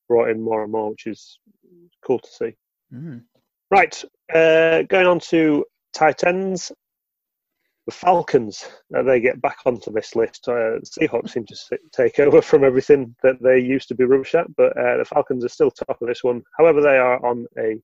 brought 0.08 0.30
in 0.30 0.42
more 0.42 0.62
and 0.62 0.72
more, 0.72 0.90
which 0.90 1.06
is 1.06 1.38
cool 2.04 2.18
to 2.18 2.28
see. 2.28 2.56
Mm. 2.92 3.22
Right, 3.70 4.04
uh, 4.34 4.82
going 4.82 5.06
on 5.06 5.20
to 5.30 5.64
tight 5.92 6.24
ends. 6.24 6.72
The 7.86 7.92
Falcons, 7.92 8.66
uh, 8.96 9.02
they 9.04 9.20
get 9.20 9.40
back 9.40 9.58
onto 9.64 9.92
this 9.92 10.16
list. 10.16 10.48
Uh, 10.48 10.80
Seahawks 10.80 11.30
seem 11.30 11.46
to 11.46 11.78
take 11.92 12.18
over 12.18 12.42
from 12.42 12.64
everything 12.64 13.14
that 13.22 13.40
they 13.40 13.60
used 13.60 13.88
to 13.88 13.94
be 13.94 14.04
rubbish 14.04 14.34
at, 14.34 14.54
but 14.56 14.76
uh, 14.76 14.96
the 14.96 15.04
Falcons 15.04 15.44
are 15.44 15.48
still 15.48 15.70
top 15.70 16.02
of 16.02 16.08
this 16.08 16.24
one. 16.24 16.42
However, 16.58 16.82
they 16.82 16.98
are 16.98 17.24
on 17.24 17.46
a 17.58 17.80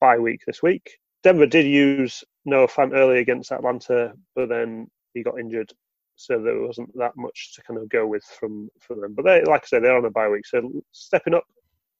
bye 0.00 0.18
week 0.18 0.42
this 0.46 0.62
week. 0.62 0.98
Denver 1.24 1.46
did 1.46 1.66
use 1.66 2.22
Noah 2.44 2.68
Fant 2.68 2.94
early 2.94 3.18
against 3.18 3.50
Atlanta, 3.50 4.12
but 4.36 4.48
then 4.48 4.86
he 5.14 5.24
got 5.24 5.40
injured 5.40 5.72
so 6.16 6.40
there 6.40 6.60
wasn't 6.60 6.96
that 6.96 7.16
much 7.16 7.54
to 7.54 7.62
kind 7.62 7.78
of 7.78 7.88
go 7.88 8.06
with 8.06 8.24
from 8.38 8.68
from 8.80 9.00
them. 9.00 9.14
But 9.14 9.24
they, 9.24 9.42
like 9.42 9.62
I 9.64 9.66
said, 9.66 9.82
they're 9.82 9.96
on 9.96 10.04
a 10.04 10.10
bye 10.10 10.28
week. 10.28 10.46
So 10.46 10.70
stepping 10.92 11.34
up, 11.34 11.44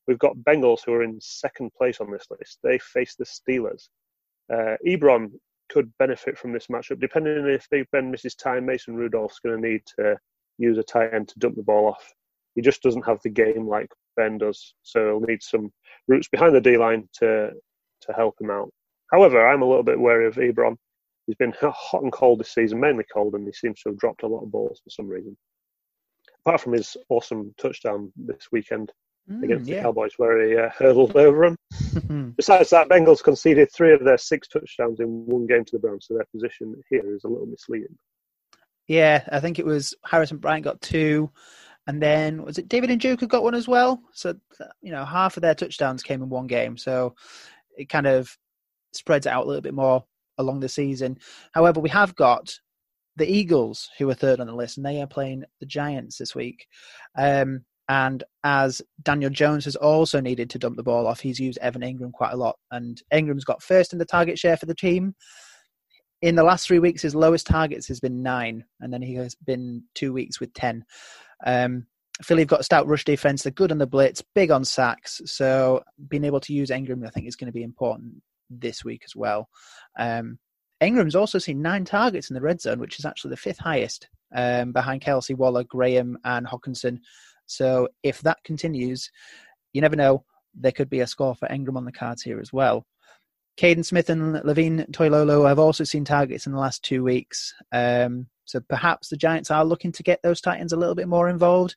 we've 0.06 0.18
got 0.18 0.36
Bengals 0.36 0.80
who 0.84 0.92
are 0.92 1.02
in 1.02 1.18
second 1.20 1.72
place 1.76 2.00
on 2.00 2.10
this 2.10 2.26
list. 2.30 2.58
They 2.62 2.78
face 2.78 3.16
the 3.16 3.24
Steelers. 3.24 3.88
Uh, 4.52 4.76
Ebron 4.86 5.30
could 5.70 5.92
benefit 5.98 6.38
from 6.38 6.52
this 6.52 6.66
matchup, 6.68 7.00
depending 7.00 7.38
on 7.38 7.48
if 7.48 7.68
Big 7.70 7.86
Ben 7.92 8.10
misses 8.10 8.34
time. 8.34 8.66
Mason 8.66 8.94
Rudolph's 8.94 9.40
going 9.40 9.60
to 9.60 9.68
need 9.68 9.82
to 9.98 10.16
use 10.58 10.78
a 10.78 10.82
tight 10.82 11.12
end 11.12 11.28
to 11.28 11.38
dump 11.38 11.56
the 11.56 11.62
ball 11.62 11.88
off. 11.88 12.12
He 12.54 12.62
just 12.62 12.82
doesn't 12.82 13.06
have 13.06 13.20
the 13.22 13.30
game 13.30 13.66
like 13.66 13.90
Ben 14.16 14.38
does, 14.38 14.74
so 14.82 15.04
he'll 15.06 15.20
need 15.20 15.42
some 15.42 15.72
routes 16.06 16.28
behind 16.28 16.54
the 16.54 16.60
D 16.60 16.76
line 16.76 17.08
to 17.14 17.50
to 18.02 18.12
help 18.12 18.40
him 18.40 18.50
out. 18.50 18.70
However, 19.10 19.46
I'm 19.46 19.62
a 19.62 19.68
little 19.68 19.82
bit 19.82 19.98
wary 19.98 20.26
of 20.26 20.36
Ebron 20.36 20.76
he's 21.26 21.36
been 21.36 21.52
hot 21.60 22.02
and 22.02 22.12
cold 22.12 22.40
this 22.40 22.52
season, 22.52 22.80
mainly 22.80 23.04
cold, 23.12 23.34
and 23.34 23.46
he 23.46 23.52
seems 23.52 23.80
to 23.82 23.90
have 23.90 23.98
dropped 23.98 24.22
a 24.22 24.26
lot 24.26 24.42
of 24.42 24.50
balls 24.50 24.80
for 24.82 24.90
some 24.90 25.08
reason. 25.08 25.36
Apart 26.44 26.60
from 26.60 26.74
his 26.74 26.96
awesome 27.08 27.54
touchdown 27.58 28.12
this 28.16 28.48
weekend 28.52 28.92
mm, 29.30 29.42
against 29.42 29.68
yeah. 29.68 29.76
the 29.76 29.82
Cowboys, 29.82 30.12
where 30.16 30.46
he 30.46 30.56
uh, 30.56 30.70
hurdled 30.70 31.16
over 31.16 31.50
them. 32.00 32.34
Besides 32.36 32.70
that, 32.70 32.88
Bengals 32.88 33.22
conceded 33.22 33.70
three 33.72 33.92
of 33.92 34.04
their 34.04 34.18
six 34.18 34.48
touchdowns 34.48 35.00
in 35.00 35.26
one 35.26 35.46
game 35.46 35.64
to 35.64 35.72
the 35.72 35.78
Browns, 35.78 36.06
so 36.06 36.14
their 36.14 36.26
position 36.32 36.74
here 36.88 37.14
is 37.14 37.24
a 37.24 37.28
little 37.28 37.46
misleading. 37.46 37.96
Yeah, 38.86 39.26
I 39.32 39.40
think 39.40 39.58
it 39.58 39.66
was 39.66 39.94
Harrison 40.04 40.38
Bryant 40.38 40.64
got 40.64 40.80
two, 40.80 41.30
and 41.86 42.02
then 42.02 42.42
was 42.42 42.58
it 42.58 42.68
David 42.68 42.90
and 42.90 43.00
Njoku 43.00 43.28
got 43.28 43.42
one 43.42 43.54
as 43.54 43.68
well? 43.68 44.02
So 44.12 44.34
you 44.82 44.92
know, 44.92 45.04
half 45.04 45.36
of 45.36 45.42
their 45.42 45.54
touchdowns 45.54 46.02
came 46.02 46.22
in 46.22 46.28
one 46.28 46.46
game, 46.46 46.76
so 46.76 47.14
it 47.76 47.88
kind 47.88 48.06
of 48.06 48.36
spreads 48.92 49.26
it 49.26 49.32
out 49.32 49.44
a 49.44 49.48
little 49.48 49.62
bit 49.62 49.74
more 49.74 50.04
along 50.38 50.60
the 50.60 50.68
season. 50.68 51.18
However, 51.52 51.80
we 51.80 51.88
have 51.90 52.14
got 52.14 52.54
the 53.16 53.30
Eagles, 53.30 53.90
who 53.98 54.08
are 54.10 54.14
third 54.14 54.40
on 54.40 54.46
the 54.46 54.54
list, 54.54 54.76
and 54.76 54.84
they 54.84 55.00
are 55.00 55.06
playing 55.06 55.44
the 55.60 55.66
Giants 55.66 56.18
this 56.18 56.34
week. 56.34 56.66
Um, 57.16 57.64
and 57.88 58.24
as 58.44 58.80
Daniel 59.02 59.30
Jones 59.30 59.64
has 59.66 59.76
also 59.76 60.20
needed 60.20 60.50
to 60.50 60.58
dump 60.58 60.76
the 60.76 60.82
ball 60.82 61.06
off, 61.06 61.20
he's 61.20 61.38
used 61.38 61.58
Evan 61.58 61.82
Engram 61.82 62.12
quite 62.12 62.32
a 62.32 62.36
lot. 62.36 62.56
And 62.70 63.02
Engram's 63.12 63.44
got 63.44 63.62
first 63.62 63.92
in 63.92 63.98
the 63.98 64.04
target 64.04 64.38
share 64.38 64.56
for 64.56 64.66
the 64.66 64.74
team. 64.74 65.14
In 66.22 66.34
the 66.34 66.44
last 66.44 66.66
three 66.66 66.78
weeks, 66.78 67.02
his 67.02 67.14
lowest 67.14 67.46
targets 67.46 67.86
has 67.88 68.00
been 68.00 68.22
nine, 68.22 68.64
and 68.80 68.92
then 68.92 69.02
he 69.02 69.14
has 69.16 69.34
been 69.34 69.82
two 69.94 70.12
weeks 70.12 70.40
with 70.40 70.54
10. 70.54 70.84
Um, 71.44 71.86
Philly 72.22 72.42
have 72.42 72.48
got 72.48 72.60
a 72.60 72.64
stout 72.64 72.86
rush 72.86 73.04
defense. 73.04 73.42
They're 73.42 73.52
good 73.52 73.72
on 73.72 73.78
the 73.78 73.86
blitz, 73.86 74.22
big 74.34 74.50
on 74.50 74.64
sacks. 74.64 75.20
So 75.26 75.82
being 76.08 76.24
able 76.24 76.40
to 76.40 76.54
use 76.54 76.70
Engram, 76.70 77.06
I 77.06 77.10
think, 77.10 77.26
is 77.26 77.36
going 77.36 77.48
to 77.48 77.52
be 77.52 77.64
important 77.64 78.22
this 78.48 78.84
week 78.84 79.02
as 79.04 79.14
well. 79.14 79.48
Um, 79.98 80.38
Engram's 80.82 81.16
also 81.16 81.38
seen 81.38 81.60
nine 81.60 81.84
targets 81.84 82.30
in 82.30 82.34
the 82.34 82.40
red 82.40 82.60
zone, 82.60 82.78
which 82.78 82.98
is 82.98 83.04
actually 83.04 83.30
the 83.30 83.36
fifth 83.36 83.58
highest 83.58 84.08
um, 84.34 84.72
behind 84.72 85.02
Kelce 85.02 85.36
Waller, 85.36 85.64
Graham, 85.64 86.16
and 86.24 86.46
Hockenson. 86.46 86.98
So 87.46 87.88
if 88.02 88.20
that 88.22 88.38
continues, 88.44 89.10
you 89.72 89.80
never 89.80 89.96
know. 89.96 90.24
There 90.54 90.72
could 90.72 90.88
be 90.88 91.00
a 91.00 91.06
score 91.06 91.34
for 91.34 91.48
Engram 91.48 91.76
on 91.76 91.84
the 91.84 91.92
cards 91.92 92.22
here 92.22 92.38
as 92.38 92.52
well. 92.52 92.86
Kaden 93.56 93.84
Smith 93.84 94.10
and 94.10 94.34
Levine 94.44 94.86
Toilolo 94.90 95.48
have 95.48 95.58
also 95.58 95.84
seen 95.84 96.04
targets 96.04 96.46
in 96.46 96.52
the 96.52 96.58
last 96.58 96.82
two 96.82 97.04
weeks. 97.04 97.54
Um, 97.72 98.26
so 98.44 98.60
perhaps 98.60 99.08
the 99.08 99.16
Giants 99.16 99.50
are 99.50 99.64
looking 99.64 99.92
to 99.92 100.02
get 100.02 100.20
those 100.22 100.40
tight 100.40 100.60
ends 100.60 100.72
a 100.72 100.76
little 100.76 100.94
bit 100.94 101.08
more 101.08 101.28
involved. 101.28 101.76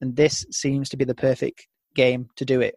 And 0.00 0.16
this 0.16 0.44
seems 0.50 0.88
to 0.90 0.96
be 0.96 1.04
the 1.04 1.14
perfect 1.14 1.66
game 1.94 2.28
to 2.36 2.44
do 2.44 2.60
it, 2.60 2.76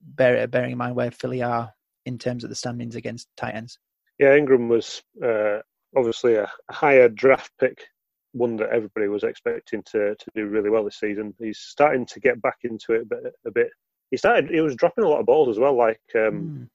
bear, 0.00 0.46
bearing 0.46 0.72
in 0.72 0.78
mind 0.78 0.94
where 0.94 1.10
Philly 1.10 1.42
are 1.42 1.72
in 2.06 2.18
terms 2.18 2.44
of 2.44 2.50
the 2.50 2.56
standings 2.56 2.96
against 2.96 3.28
tight 3.36 3.54
ends. 3.54 3.78
Yeah, 4.18 4.36
Engram 4.36 4.68
was 4.68 5.02
uh, 5.24 5.60
obviously 5.96 6.34
a, 6.34 6.50
higher 6.70 7.08
draft 7.08 7.52
pick, 7.58 7.86
one 8.32 8.56
that 8.56 8.70
everybody 8.70 9.08
was 9.08 9.24
expecting 9.24 9.82
to, 9.84 10.14
to 10.14 10.26
do 10.34 10.46
really 10.46 10.70
well 10.70 10.84
this 10.84 11.00
season. 11.00 11.34
He's 11.38 11.58
starting 11.58 12.06
to 12.06 12.20
get 12.20 12.40
back 12.40 12.58
into 12.62 12.92
it 12.92 13.02
a 13.02 13.06
bit. 13.06 13.34
A 13.46 13.50
bit. 13.50 13.70
He 14.10 14.16
started. 14.16 14.50
He 14.50 14.60
was 14.60 14.76
dropping 14.76 15.04
a 15.04 15.08
lot 15.08 15.20
of 15.20 15.26
balls 15.26 15.48
as 15.48 15.58
well, 15.58 15.76
like 15.76 16.00
um, 16.14 16.68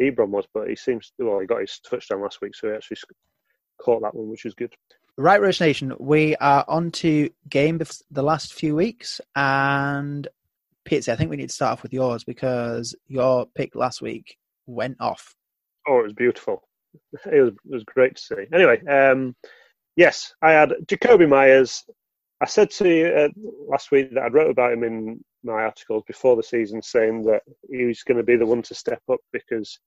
mm. 0.00 0.14
Ebron 0.14 0.28
was, 0.28 0.46
but 0.52 0.68
he 0.68 0.76
seems 0.76 1.12
well. 1.18 1.40
He 1.40 1.46
got 1.46 1.60
his 1.60 1.80
touchdown 1.88 2.22
last 2.22 2.40
week, 2.40 2.54
so 2.54 2.68
he 2.68 2.74
actually 2.74 2.98
caught 3.78 4.02
that 4.02 4.14
one, 4.14 4.30
which 4.30 4.44
is 4.44 4.54
good. 4.54 4.74
Right, 5.18 5.40
Rush 5.40 5.60
Nation, 5.60 5.94
we 5.98 6.36
are 6.36 6.64
on 6.68 6.90
to 6.92 7.30
game 7.48 7.80
the 8.10 8.22
last 8.22 8.52
few 8.52 8.76
weeks, 8.76 9.20
and 9.34 10.28
Pitsy, 10.84 11.10
I 11.10 11.16
think 11.16 11.30
we 11.30 11.36
need 11.36 11.48
to 11.48 11.54
start 11.54 11.72
off 11.72 11.82
with 11.82 11.94
yours 11.94 12.22
because 12.22 12.94
your 13.08 13.46
pick 13.54 13.74
last 13.74 14.02
week 14.02 14.36
went 14.66 14.98
off. 15.00 15.34
Oh, 15.88 16.00
it 16.00 16.04
was 16.04 16.12
beautiful. 16.12 16.68
It 17.24 17.40
was, 17.40 17.52
it 17.52 17.74
was 17.74 17.84
great 17.84 18.16
to 18.16 18.22
see. 18.22 18.44
Anyway, 18.52 18.84
um, 18.86 19.34
yes, 19.96 20.34
I 20.42 20.52
had 20.52 20.74
Jakobi 20.86 21.28
Meyers. 21.28 21.84
I 22.40 22.46
said 22.46 22.70
to 22.72 22.88
you 22.88 23.06
uh, 23.06 23.28
last 23.68 23.90
week 23.90 24.12
that 24.12 24.22
I 24.22 24.28
wrote 24.28 24.50
about 24.50 24.72
him 24.72 24.84
in 24.84 25.24
my 25.42 25.54
articles 25.64 26.04
before 26.06 26.36
the 26.36 26.42
season, 26.42 26.82
saying 26.82 27.22
that 27.24 27.42
he 27.70 27.84
was 27.84 28.02
going 28.02 28.18
to 28.18 28.24
be 28.24 28.36
the 28.36 28.46
one 28.46 28.62
to 28.62 28.74
step 28.74 29.00
up 29.10 29.20
because 29.32 29.78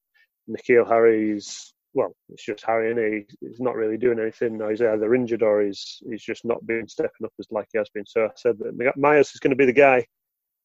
N'Keal 0.50 0.88
Harry's 0.88 1.74
well, 1.93 2.15
it's 2.30 2.45
just 2.45 2.63
Harry, 2.65 2.91
and 2.91 3.00
he? 3.00 3.48
he's 3.48 3.60
not 3.60 3.76
really 3.76 3.98
doing 3.98 4.19
anything. 4.19 4.60
now. 4.60 4.69
He's 4.69 4.82
either 4.82 5.15
injured 5.15 5.41
or 5.41 5.62
he's 5.62 6.02
he's 6.08 6.22
just 6.22 6.45
not 6.45 6.65
been 6.65 6.88
stepping 6.88 7.26
up 7.26 7.34
as 7.39 7.48
like 7.50 7.67
he 7.72 7.80
has 7.80 7.89
been. 7.89 8.06
So 8.06 8.26
I 8.26 8.30
said 8.36 8.60
that 8.60 8.93
Meyers 8.95 9.32
is 9.34 9.39
going 9.39 9.52
to 9.52 9.58
be 9.58 9.65
the 9.65 9.74
guy 9.74 10.06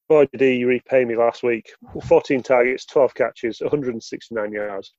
boy, 0.08 0.26
did 0.26 0.40
he 0.40 0.64
repay 0.64 1.04
me 1.04 1.16
last 1.16 1.42
week. 1.42 1.72
14 2.06 2.42
targets, 2.42 2.84
12 2.86 3.14
catches, 3.14 3.60
169 3.60 4.52
yards. 4.52 4.92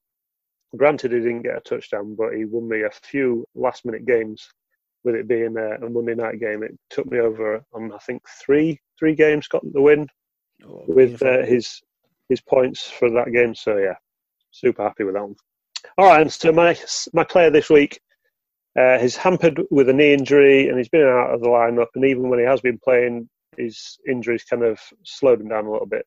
Granted, 0.76 1.12
he 1.12 1.20
didn't 1.20 1.44
get 1.44 1.58
a 1.58 1.62
touchdown, 1.62 2.16
but 2.16 2.34
he 2.34 2.46
won 2.46 2.68
me 2.68 2.84
a 2.84 2.90
few 2.90 3.46
last 3.56 3.86
minute 3.86 4.06
games. 4.06 4.48
With 5.04 5.16
it 5.16 5.28
being 5.28 5.56
a, 5.56 5.86
a 5.86 5.90
Monday 5.90 6.16
night 6.16 6.40
game, 6.40 6.64
it 6.64 6.76
took 6.90 7.06
me 7.06 7.20
over 7.20 7.64
on 7.74 7.92
I 7.92 8.00
think 8.00 8.24
three 8.28 8.80
three 8.98 9.14
games 9.14 9.48
got 9.48 9.62
the 9.72 9.82
win 9.82 10.08
oh, 10.68 10.84
with 10.88 11.22
uh, 11.22 11.44
his 11.44 11.82
his 12.28 12.42
points 12.42 12.90
for 12.90 13.12
that 13.12 13.32
game. 13.32 13.54
So 13.54 13.78
yeah, 13.78 13.96
super 14.50 14.82
happy 14.82 15.04
with 15.04 15.14
that 15.14 15.22
one. 15.22 15.36
All 16.00 16.08
right, 16.08 16.22
and 16.22 16.34
so 16.34 16.52
my 16.52 16.76
my 17.14 17.24
player 17.24 17.52
this 17.52 17.70
week 17.70 18.00
uh, 18.78 19.00
he's 19.00 19.16
hampered 19.16 19.62
with 19.72 19.88
a 19.88 19.94
knee 19.94 20.14
injury 20.14 20.68
and 20.68 20.78
he's 20.78 20.90
been 20.90 21.02
out 21.02 21.34
of 21.34 21.42
the 21.42 21.48
lineup. 21.48 21.88
And 21.96 22.04
even 22.06 22.30
when 22.30 22.40
he 22.40 22.46
has 22.46 22.60
been 22.60 22.78
playing, 22.78 23.30
his 23.58 23.98
injuries 24.08 24.44
kind 24.44 24.64
of 24.64 24.80
slowed 25.04 25.40
him 25.40 25.48
down 25.48 25.66
a 25.66 25.72
little 25.72 25.88
bit. 25.88 26.06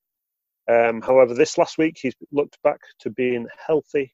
Um, 0.71 1.01
however, 1.01 1.33
this 1.33 1.57
last 1.57 1.79
week 1.79 1.97
he's 2.01 2.14
looked 2.31 2.59
back 2.62 2.81
to 3.01 3.11
being 3.11 3.47
healthy 3.66 4.12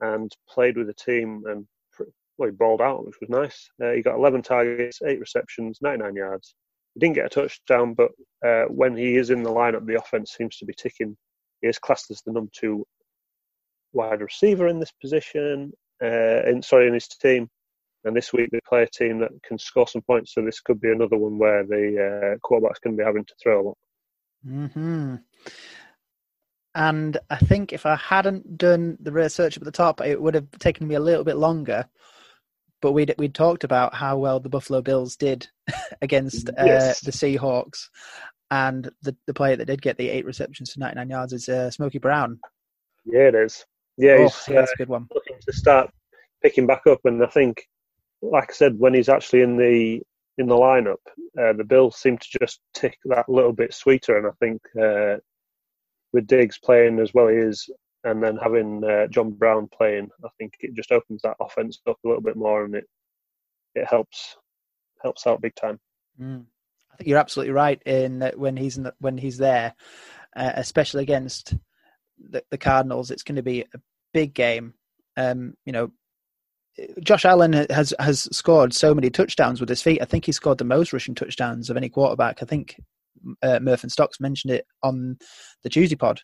and 0.00 0.30
played 0.48 0.76
with 0.76 0.86
the 0.86 0.94
team 0.94 1.44
and 1.46 1.66
well, 2.38 2.50
he 2.50 2.54
balled 2.54 2.82
out, 2.82 3.06
which 3.06 3.16
was 3.20 3.30
nice. 3.30 3.70
Uh, 3.82 3.92
he 3.92 4.02
got 4.02 4.16
11 4.16 4.42
targets, 4.42 5.00
eight 5.06 5.20
receptions, 5.20 5.78
99 5.80 6.14
yards. 6.14 6.54
He 6.94 7.00
didn't 7.00 7.14
get 7.14 7.26
a 7.26 7.28
touchdown, 7.28 7.94
but 7.94 8.10
uh, 8.44 8.64
when 8.64 8.96
he 8.96 9.16
is 9.16 9.30
in 9.30 9.42
the 9.42 9.50
lineup, 9.50 9.86
the 9.86 9.98
offense 9.98 10.34
seems 10.36 10.56
to 10.58 10.66
be 10.66 10.74
ticking. 10.74 11.16
He 11.62 11.68
is 11.68 11.78
classed 11.78 12.10
as 12.10 12.22
the 12.22 12.32
number 12.32 12.50
two 12.54 12.84
wide 13.92 14.20
receiver 14.20 14.68
in 14.68 14.78
this 14.78 14.92
position, 15.00 15.72
uh, 16.02 16.42
in, 16.44 16.62
sorry, 16.62 16.88
in 16.88 16.94
his 16.94 17.08
team. 17.08 17.48
And 18.04 18.16
this 18.16 18.32
week 18.32 18.50
they 18.52 18.60
play 18.68 18.82
a 18.82 18.88
team 18.88 19.18
that 19.20 19.30
can 19.42 19.58
score 19.58 19.88
some 19.88 20.02
points, 20.02 20.34
so 20.34 20.42
this 20.42 20.60
could 20.60 20.80
be 20.80 20.92
another 20.92 21.16
one 21.16 21.38
where 21.38 21.64
the 21.64 22.34
uh, 22.34 22.38
quarterback's 22.42 22.78
going 22.78 22.96
to 22.96 23.00
be 23.00 23.06
having 23.06 23.24
to 23.24 23.34
throw 23.42 23.60
a 23.60 23.64
lot. 23.68 23.78
Hmm. 24.44 25.16
And 26.76 27.18
I 27.30 27.38
think 27.38 27.72
if 27.72 27.86
I 27.86 27.96
hadn't 27.96 28.56
done 28.58 28.96
the 29.00 29.10
research 29.10 29.56
at 29.56 29.64
the 29.64 29.72
top, 29.72 30.00
it 30.00 30.20
would 30.22 30.34
have 30.34 30.50
taken 30.60 30.86
me 30.86 30.94
a 30.94 31.00
little 31.00 31.24
bit 31.24 31.36
longer 31.36 31.88
but 32.82 32.92
we'd 32.92 33.14
we 33.18 33.28
talked 33.28 33.64
about 33.64 33.94
how 33.94 34.18
well 34.18 34.40
the 34.40 34.48
Buffalo 34.48 34.82
Bills 34.82 35.16
did 35.16 35.48
against 36.02 36.50
uh, 36.50 36.64
Yes. 36.64 37.00
the 37.00 37.10
Seahawks, 37.10 37.88
and 38.50 38.90
the 39.02 39.16
the 39.26 39.34
player 39.34 39.56
that 39.56 39.64
did 39.64 39.82
get 39.82 39.96
the 39.96 40.08
eight 40.08 40.24
receptions 40.24 40.72
for 40.72 40.80
99 40.80 41.08
yards 41.10 41.32
is 41.32 41.48
uh, 41.48 41.70
Smokey 41.70 41.98
Brown. 41.98 42.38
Yeah, 43.04 43.28
it 43.28 43.34
is. 43.34 43.64
Yeah, 43.96 44.16
Oh, 44.18 44.22
he's 44.24 44.44
yeah, 44.48 44.54
that's 44.60 44.70
uh, 44.70 44.74
a 44.74 44.76
good 44.76 44.88
one. 44.88 45.08
looking 45.14 45.38
to 45.46 45.52
start 45.52 45.90
picking 46.42 46.66
back 46.66 46.82
up, 46.86 47.00
and 47.04 47.22
I 47.24 47.28
think, 47.28 47.66
like 48.22 48.50
I 48.50 48.54
said, 48.54 48.78
when 48.78 48.94
he's 48.94 49.08
actually 49.08 49.42
in 49.42 49.56
the 49.56 50.02
in 50.38 50.46
the 50.46 50.54
lineup, 50.54 51.00
uh, 51.40 51.54
the 51.54 51.64
Bills 51.64 51.96
seem 51.96 52.18
to 52.18 52.38
just 52.40 52.60
tick 52.74 52.98
that 53.06 53.28
little 53.28 53.52
bit 53.54 53.72
sweeter, 53.72 54.18
and 54.18 54.26
I 54.26 54.32
think 54.38 54.60
uh, 54.80 55.16
with 56.16 56.26
Diggs 56.26 56.58
playing 56.58 56.98
as 56.98 57.12
well 57.12 57.28
he 57.28 57.36
is, 57.36 57.68
and 58.04 58.22
then 58.22 58.36
having 58.36 58.82
uh, 58.82 59.06
John 59.08 59.30
Brown 59.32 59.68
playing, 59.68 60.08
I 60.24 60.28
think 60.38 60.54
it 60.60 60.74
just 60.74 60.90
opens 60.90 61.20
that 61.22 61.36
offense 61.40 61.78
up 61.86 61.98
a 62.02 62.08
little 62.08 62.22
bit 62.22 62.36
more, 62.36 62.64
and 62.64 62.74
it 62.74 62.84
it 63.74 63.86
helps 63.86 64.36
helps 65.02 65.26
out 65.26 65.42
big 65.42 65.54
time. 65.54 65.78
Mm. 66.20 66.46
I 66.90 66.96
think 66.96 67.08
you're 67.08 67.18
absolutely 67.18 67.52
right 67.52 67.80
in 67.84 68.20
that 68.20 68.38
when 68.38 68.56
he's 68.56 68.78
in 68.78 68.84
the, 68.84 68.94
when 68.98 69.18
he's 69.18 69.36
there, 69.36 69.74
uh, 70.34 70.52
especially 70.54 71.02
against 71.02 71.54
the, 72.18 72.42
the 72.50 72.56
Cardinals, 72.56 73.10
it's 73.10 73.22
going 73.22 73.36
to 73.36 73.42
be 73.42 73.66
a 73.74 73.80
big 74.14 74.32
game. 74.32 74.72
Um, 75.18 75.54
you 75.66 75.72
know, 75.72 75.90
Josh 77.00 77.26
Allen 77.26 77.52
has 77.68 77.92
has 77.98 78.34
scored 78.34 78.72
so 78.72 78.94
many 78.94 79.10
touchdowns 79.10 79.60
with 79.60 79.68
his 79.68 79.82
feet. 79.82 80.00
I 80.00 80.06
think 80.06 80.24
he 80.24 80.32
scored 80.32 80.56
the 80.56 80.64
most 80.64 80.94
rushing 80.94 81.14
touchdowns 81.14 81.68
of 81.68 81.76
any 81.76 81.90
quarterback. 81.90 82.42
I 82.42 82.46
think 82.46 82.80
uh, 83.42 83.58
Murph 83.60 83.82
and 83.82 83.92
Stocks 83.92 84.20
mentioned 84.20 84.52
it 84.52 84.66
on 84.82 85.18
the 85.62 85.68
Tuesday 85.68 85.96
pod 85.96 86.20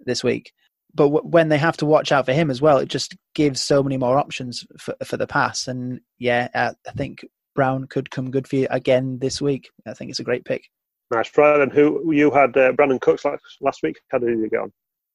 this 0.00 0.24
week. 0.24 0.52
But 0.94 1.04
w- 1.04 1.26
when 1.26 1.48
they 1.48 1.58
have 1.58 1.76
to 1.78 1.86
watch 1.86 2.12
out 2.12 2.26
for 2.26 2.32
him 2.32 2.50
as 2.50 2.62
well, 2.62 2.78
it 2.78 2.88
just 2.88 3.16
gives 3.34 3.62
so 3.62 3.82
many 3.82 3.96
more 3.96 4.18
options 4.18 4.64
for 4.78 4.94
for 5.04 5.16
the 5.16 5.26
pass. 5.26 5.66
And 5.66 6.00
yeah, 6.18 6.48
uh, 6.54 6.72
I 6.86 6.92
think 6.92 7.24
Brown 7.54 7.86
could 7.86 8.10
come 8.10 8.30
good 8.30 8.46
for 8.46 8.56
you 8.56 8.66
again 8.70 9.18
this 9.20 9.40
week. 9.40 9.70
I 9.86 9.94
think 9.94 10.10
it's 10.10 10.20
a 10.20 10.24
great 10.24 10.44
pick. 10.44 10.64
Nice, 11.10 11.30
Brian. 11.30 11.70
Who 11.70 12.12
you 12.12 12.30
had 12.30 12.56
uh, 12.56 12.72
Brandin 12.72 13.00
Cooks 13.00 13.24
last, 13.24 13.42
last 13.60 13.82
week? 13.82 13.96
How 14.10 14.18
did 14.18 14.38
he 14.38 14.48
get 14.48 14.60
on? 14.60 14.72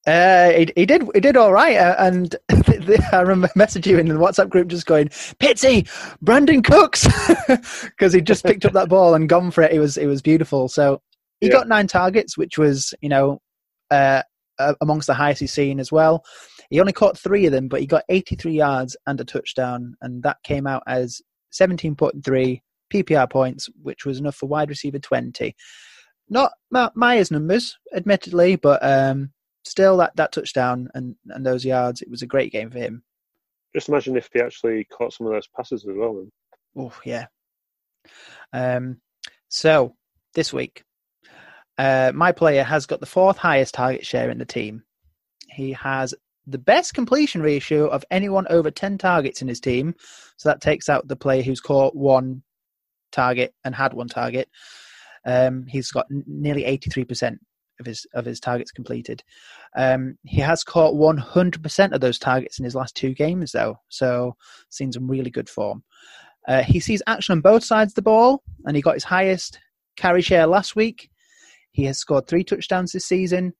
Uh, 0.08 0.51
he, 0.51 0.69
he 0.75 0.86
did 0.86 1.03
he 1.13 1.19
did 1.19 1.36
all 1.36 1.51
right, 1.51 1.75
uh, 1.75 1.95
and 1.99 2.36
I 3.12 3.19
remember 3.19 3.47
messaging 3.58 3.88
you 3.88 3.99
in 3.99 4.08
the 4.08 4.15
WhatsApp 4.15 4.49
group 4.49 4.69
just 4.69 4.86
going, 4.86 5.10
"Pitsy, 5.10 5.88
Brandin 6.23 6.63
Cooks," 6.63 7.08
because 7.84 8.13
he 8.13 8.21
just 8.21 8.45
picked 8.45 8.65
up 8.65 8.73
that 8.73 8.89
ball 8.89 9.13
and 9.13 9.27
gone 9.27 9.51
for 9.51 9.62
it. 9.62 9.73
It 9.73 9.79
was 9.79 9.97
it 9.97 10.05
was 10.05 10.21
beautiful. 10.21 10.69
So 10.69 11.01
he 11.39 11.47
Yeah. 11.47 11.54
got 11.54 11.67
nine 11.67 11.88
targets, 11.88 12.38
which 12.38 12.58
was 12.58 12.93
you 13.02 13.10
know 13.10 13.41
uh, 13.91 14.23
uh, 14.60 14.75
amongst 14.82 15.08
the 15.08 15.13
highest 15.13 15.39
he's 15.39 15.54
seen 15.54 15.80
as 15.80 15.91
well. 15.91 16.23
He 16.69 16.80
only 16.80 16.93
caught 16.93 17.17
three 17.17 17.45
of 17.45 17.52
them, 17.52 17.67
but 17.67 17.80
he 17.80 17.88
got 17.88 18.04
83 18.10 18.52
yards 18.54 18.95
and 19.08 19.19
a 19.19 19.25
touchdown, 19.25 19.95
and 20.02 20.21
that 20.23 20.38
came 20.43 20.67
out 20.67 20.84
as 20.86 21.21
17.3 21.54 22.62
PPR 22.93 23.30
points, 23.30 23.69
which 23.82 24.06
was 24.06 24.19
enough 24.19 24.36
for 24.36 24.47
wide 24.47 24.69
receiver 24.69 24.99
20. 24.99 25.56
Not 26.30 26.52
Meyers 26.95 27.32
numbers, 27.32 27.78
admittedly, 27.95 28.56
but 28.56 28.84
um, 28.84 29.32
still 29.65 29.97
that, 29.97 30.15
that 30.15 30.32
touchdown 30.32 30.89
and, 30.93 31.15
and 31.30 31.43
those 31.45 31.65
yards, 31.65 32.02
it 32.04 32.10
was 32.10 32.21
a 32.21 32.28
great 32.28 32.52
game 32.52 32.69
for 32.69 32.78
him. 32.78 33.04
Just 33.75 33.89
imagine 33.89 34.15
if 34.17 34.30
he 34.34 34.39
actually 34.41 34.84
caught 34.86 35.13
some 35.13 35.25
of 35.28 35.34
those 35.34 35.47
passes 35.56 35.86
as 35.88 35.95
well. 35.95 36.15
Then. 36.15 36.30
Oh 36.78 36.93
yeah. 37.04 37.25
Um, 38.54 39.02
so 39.47 39.95
this 40.36 40.54
week, 40.54 40.84
uh, 41.80 42.12
my 42.13 42.32
player 42.32 42.63
has 42.63 42.86
got 42.86 43.00
the 43.00 43.06
fourth 43.15 43.38
highest 43.38 43.74
target 43.74 44.06
share 44.06 44.30
in 44.30 44.38
the 44.38 44.46
team. 44.46 44.84
He 45.48 45.72
has 45.74 46.13
the 46.46 46.58
best 46.58 46.94
completion 46.94 47.42
ratio 47.42 47.88
of 47.88 48.04
anyone 48.12 48.46
over 48.50 48.72
ten 48.72 48.98
targets 48.98 49.42
in 49.42 49.48
his 49.48 49.60
team. 49.60 49.96
So 50.38 50.50
that 50.50 50.62
takes 50.62 50.89
out 50.89 51.08
the 51.08 51.15
player 51.15 51.44
who's 51.44 51.62
caught 51.62 51.96
one 51.96 52.44
target 53.12 53.54
and 53.63 53.74
had 53.74 53.94
one 53.94 54.08
target. 54.08 54.50
Um, 55.26 55.65
he's 55.68 55.92
got 55.92 56.06
n- 56.12 56.24
nearly 56.28 56.65
eighty-three 56.65 57.06
percent 57.06 57.39
of 57.80 57.86
his 57.86 58.06
of 58.13 58.26
his 58.26 58.39
targets 58.39 58.72
completed. 58.72 59.24
Um, 59.78 60.18
he 60.26 60.42
has 60.42 60.63
caught 60.63 60.96
one 60.96 61.18
hundred 61.18 61.62
percent 61.63 61.94
of 61.94 62.02
those 62.02 62.20
targets 62.20 62.60
in 62.60 62.65
his 62.65 62.76
last 62.76 62.96
two 62.96 63.13
games, 63.13 63.52
though. 63.52 63.80
So 63.89 64.36
seen 64.70 64.92
some 64.92 65.08
really 65.08 65.32
good 65.32 65.50
form. 65.50 65.84
Uh, 66.48 66.63
he 66.63 66.80
sees 66.80 67.04
action 67.06 67.34
on 67.34 67.42
both 67.42 67.63
sides 67.63 67.92
of 67.92 67.96
the 67.96 68.02
ball, 68.02 68.44
and 68.65 68.76
he 68.76 68.82
got 68.82 68.96
his 68.96 69.04
highest 69.04 69.60
carry 69.96 70.22
share 70.22 70.48
last 70.48 70.76
week. 70.76 71.10
He 71.80 71.86
has 71.86 71.98
scored 71.98 72.28
three 72.28 72.44
touchdowns 72.44 72.92
this 72.92 73.06
season, 73.06 73.54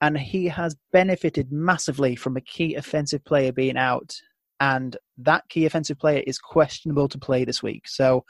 and 0.00 0.16
he 0.16 0.46
has 0.46 0.76
benefited 0.92 1.50
massively 1.50 2.14
from 2.14 2.36
a 2.36 2.40
key 2.40 2.76
offensive 2.76 3.24
player 3.24 3.50
being 3.50 3.76
out. 3.76 4.14
And 4.60 4.96
that 5.18 5.48
key 5.48 5.66
offensive 5.66 5.98
player 5.98 6.22
is 6.24 6.38
questionable 6.38 7.08
to 7.08 7.18
play 7.18 7.44
this 7.44 7.64
week. 7.64 7.88
So, 7.88 8.24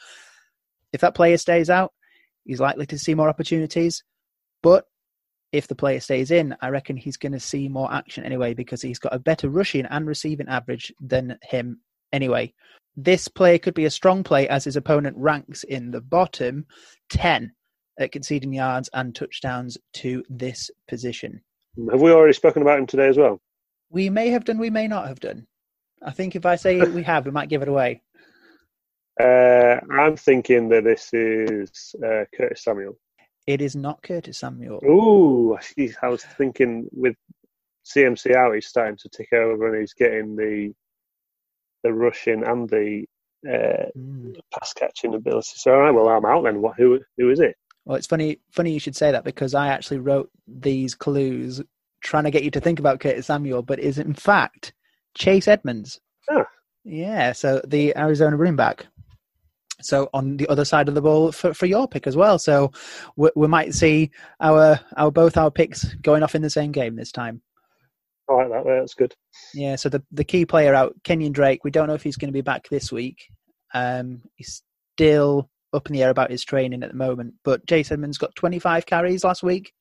if 0.94 1.02
that 1.02 1.14
player 1.14 1.36
stays 1.36 1.68
out, 1.68 1.92
he's 2.44 2.58
likely 2.58 2.86
to 2.86 2.98
see 2.98 3.14
more 3.14 3.28
opportunities. 3.28 4.02
But 4.62 4.86
if 5.52 5.68
the 5.68 5.74
player 5.74 6.00
stays 6.00 6.30
in, 6.30 6.56
I 6.62 6.70
reckon 6.70 6.96
he's 6.96 7.18
going 7.18 7.32
to 7.32 7.38
see 7.38 7.68
more 7.68 7.92
action 7.92 8.24
anyway 8.24 8.54
because 8.54 8.80
he's 8.80 8.98
got 8.98 9.14
a 9.14 9.18
better 9.18 9.50
rushing 9.50 9.84
and 9.84 10.06
receiving 10.06 10.48
average 10.48 10.90
than 11.02 11.38
him 11.42 11.82
anyway. 12.14 12.54
This 12.96 13.28
play 13.28 13.58
could 13.58 13.74
be 13.74 13.84
a 13.84 13.90
strong 13.90 14.24
play 14.24 14.48
as 14.48 14.64
his 14.64 14.76
opponent 14.76 15.18
ranks 15.18 15.64
in 15.64 15.90
the 15.90 16.00
bottom 16.00 16.64
10 17.10 17.52
at 17.98 18.12
conceding 18.12 18.52
yards 18.52 18.88
and 18.92 19.14
touchdowns 19.14 19.78
to 19.94 20.24
this 20.28 20.70
position. 20.88 21.40
Have 21.90 22.00
we 22.00 22.12
already 22.12 22.32
spoken 22.32 22.62
about 22.62 22.78
him 22.78 22.86
today 22.86 23.08
as 23.08 23.16
well? 23.16 23.40
We 23.90 24.10
may 24.10 24.30
have 24.30 24.44
done, 24.44 24.58
we 24.58 24.70
may 24.70 24.88
not 24.88 25.08
have 25.08 25.20
done. 25.20 25.46
I 26.02 26.10
think 26.10 26.36
if 26.36 26.46
I 26.46 26.56
say 26.56 26.80
we 26.80 27.02
have, 27.04 27.24
we 27.24 27.30
might 27.30 27.48
give 27.48 27.62
it 27.62 27.68
away. 27.68 28.02
Uh, 29.22 29.78
I'm 29.92 30.16
thinking 30.16 30.68
that 30.70 30.82
this 30.82 31.10
is 31.12 31.94
uh, 32.04 32.24
Curtis 32.36 32.64
Samuel. 32.64 32.98
It 33.46 33.60
is 33.60 33.76
not 33.76 34.02
Curtis 34.02 34.38
Samuel. 34.38 34.80
Ooh, 34.84 35.56
I 36.02 36.08
was 36.08 36.24
thinking 36.24 36.88
with 36.90 37.14
CMC 37.86 38.34
out, 38.34 38.54
he's 38.54 38.66
starting 38.66 38.96
to 38.96 39.08
tick 39.08 39.32
over 39.32 39.68
and 39.68 39.80
he's 39.80 39.94
getting 39.94 40.34
the 40.34 40.74
the 41.84 41.92
rushing 41.92 42.42
and 42.42 42.68
the 42.68 43.04
uh, 43.48 43.90
pass 44.52 44.72
catching 44.72 45.14
ability. 45.14 45.52
So, 45.54 45.74
all 45.74 45.80
right, 45.80 45.90
well, 45.90 46.08
I'm 46.08 46.24
out 46.24 46.44
then. 46.44 46.62
What? 46.62 46.76
Who? 46.76 46.98
Who 47.18 47.30
is 47.30 47.40
it? 47.40 47.56
Well, 47.84 47.96
it's 47.96 48.06
funny. 48.06 48.38
Funny 48.50 48.72
you 48.72 48.80
should 48.80 48.96
say 48.96 49.12
that 49.12 49.24
because 49.24 49.54
I 49.54 49.68
actually 49.68 49.98
wrote 49.98 50.30
these 50.46 50.94
clues 50.94 51.62
trying 52.02 52.24
to 52.24 52.30
get 52.30 52.44
you 52.44 52.50
to 52.50 52.60
think 52.60 52.78
about 52.78 53.00
Curtis 53.00 53.26
Samuel, 53.26 53.62
but 53.62 53.78
is 53.78 53.98
in 53.98 54.14
fact 54.14 54.72
Chase 55.16 55.48
Edmonds. 55.48 56.00
Ah. 56.30 56.44
Yeah, 56.84 57.32
so 57.32 57.60
the 57.66 57.96
Arizona 57.96 58.36
running 58.36 58.56
back. 58.56 58.86
So 59.80 60.08
on 60.14 60.36
the 60.36 60.46
other 60.48 60.64
side 60.64 60.88
of 60.88 60.94
the 60.94 61.02
ball 61.02 61.32
for, 61.32 61.52
for 61.52 61.66
your 61.66 61.88
pick 61.88 62.06
as 62.06 62.16
well. 62.16 62.38
So 62.38 62.72
we, 63.16 63.30
we 63.34 63.48
might 63.48 63.74
see 63.74 64.10
our 64.40 64.80
our 64.96 65.10
both 65.10 65.36
our 65.36 65.50
picks 65.50 65.94
going 65.96 66.22
off 66.22 66.34
in 66.34 66.42
the 66.42 66.50
same 66.50 66.72
game 66.72 66.96
this 66.96 67.12
time. 67.12 67.42
I 68.30 68.34
like 68.34 68.48
that. 68.48 68.64
That's 68.64 68.94
good. 68.94 69.14
Yeah. 69.52 69.76
So 69.76 69.88
the 69.88 70.02
the 70.12 70.24
key 70.24 70.46
player 70.46 70.74
out, 70.74 70.94
Kenyon 71.04 71.32
Drake. 71.32 71.64
We 71.64 71.70
don't 71.70 71.88
know 71.88 71.94
if 71.94 72.02
he's 72.02 72.16
going 72.16 72.28
to 72.28 72.32
be 72.32 72.40
back 72.40 72.68
this 72.68 72.92
week. 72.92 73.18
Um, 73.74 74.22
he's 74.36 74.62
still 74.94 75.50
up 75.74 75.86
in 75.88 75.92
the 75.92 76.02
air 76.02 76.10
about 76.10 76.30
his 76.30 76.44
training 76.44 76.82
at 76.82 76.90
the 76.90 76.96
moment. 76.96 77.34
But 77.44 77.66
Chase 77.66 77.92
Edmonds 77.92 78.18
got 78.18 78.34
25 78.36 78.86
carries 78.86 79.24
last 79.24 79.42
week, 79.42 79.72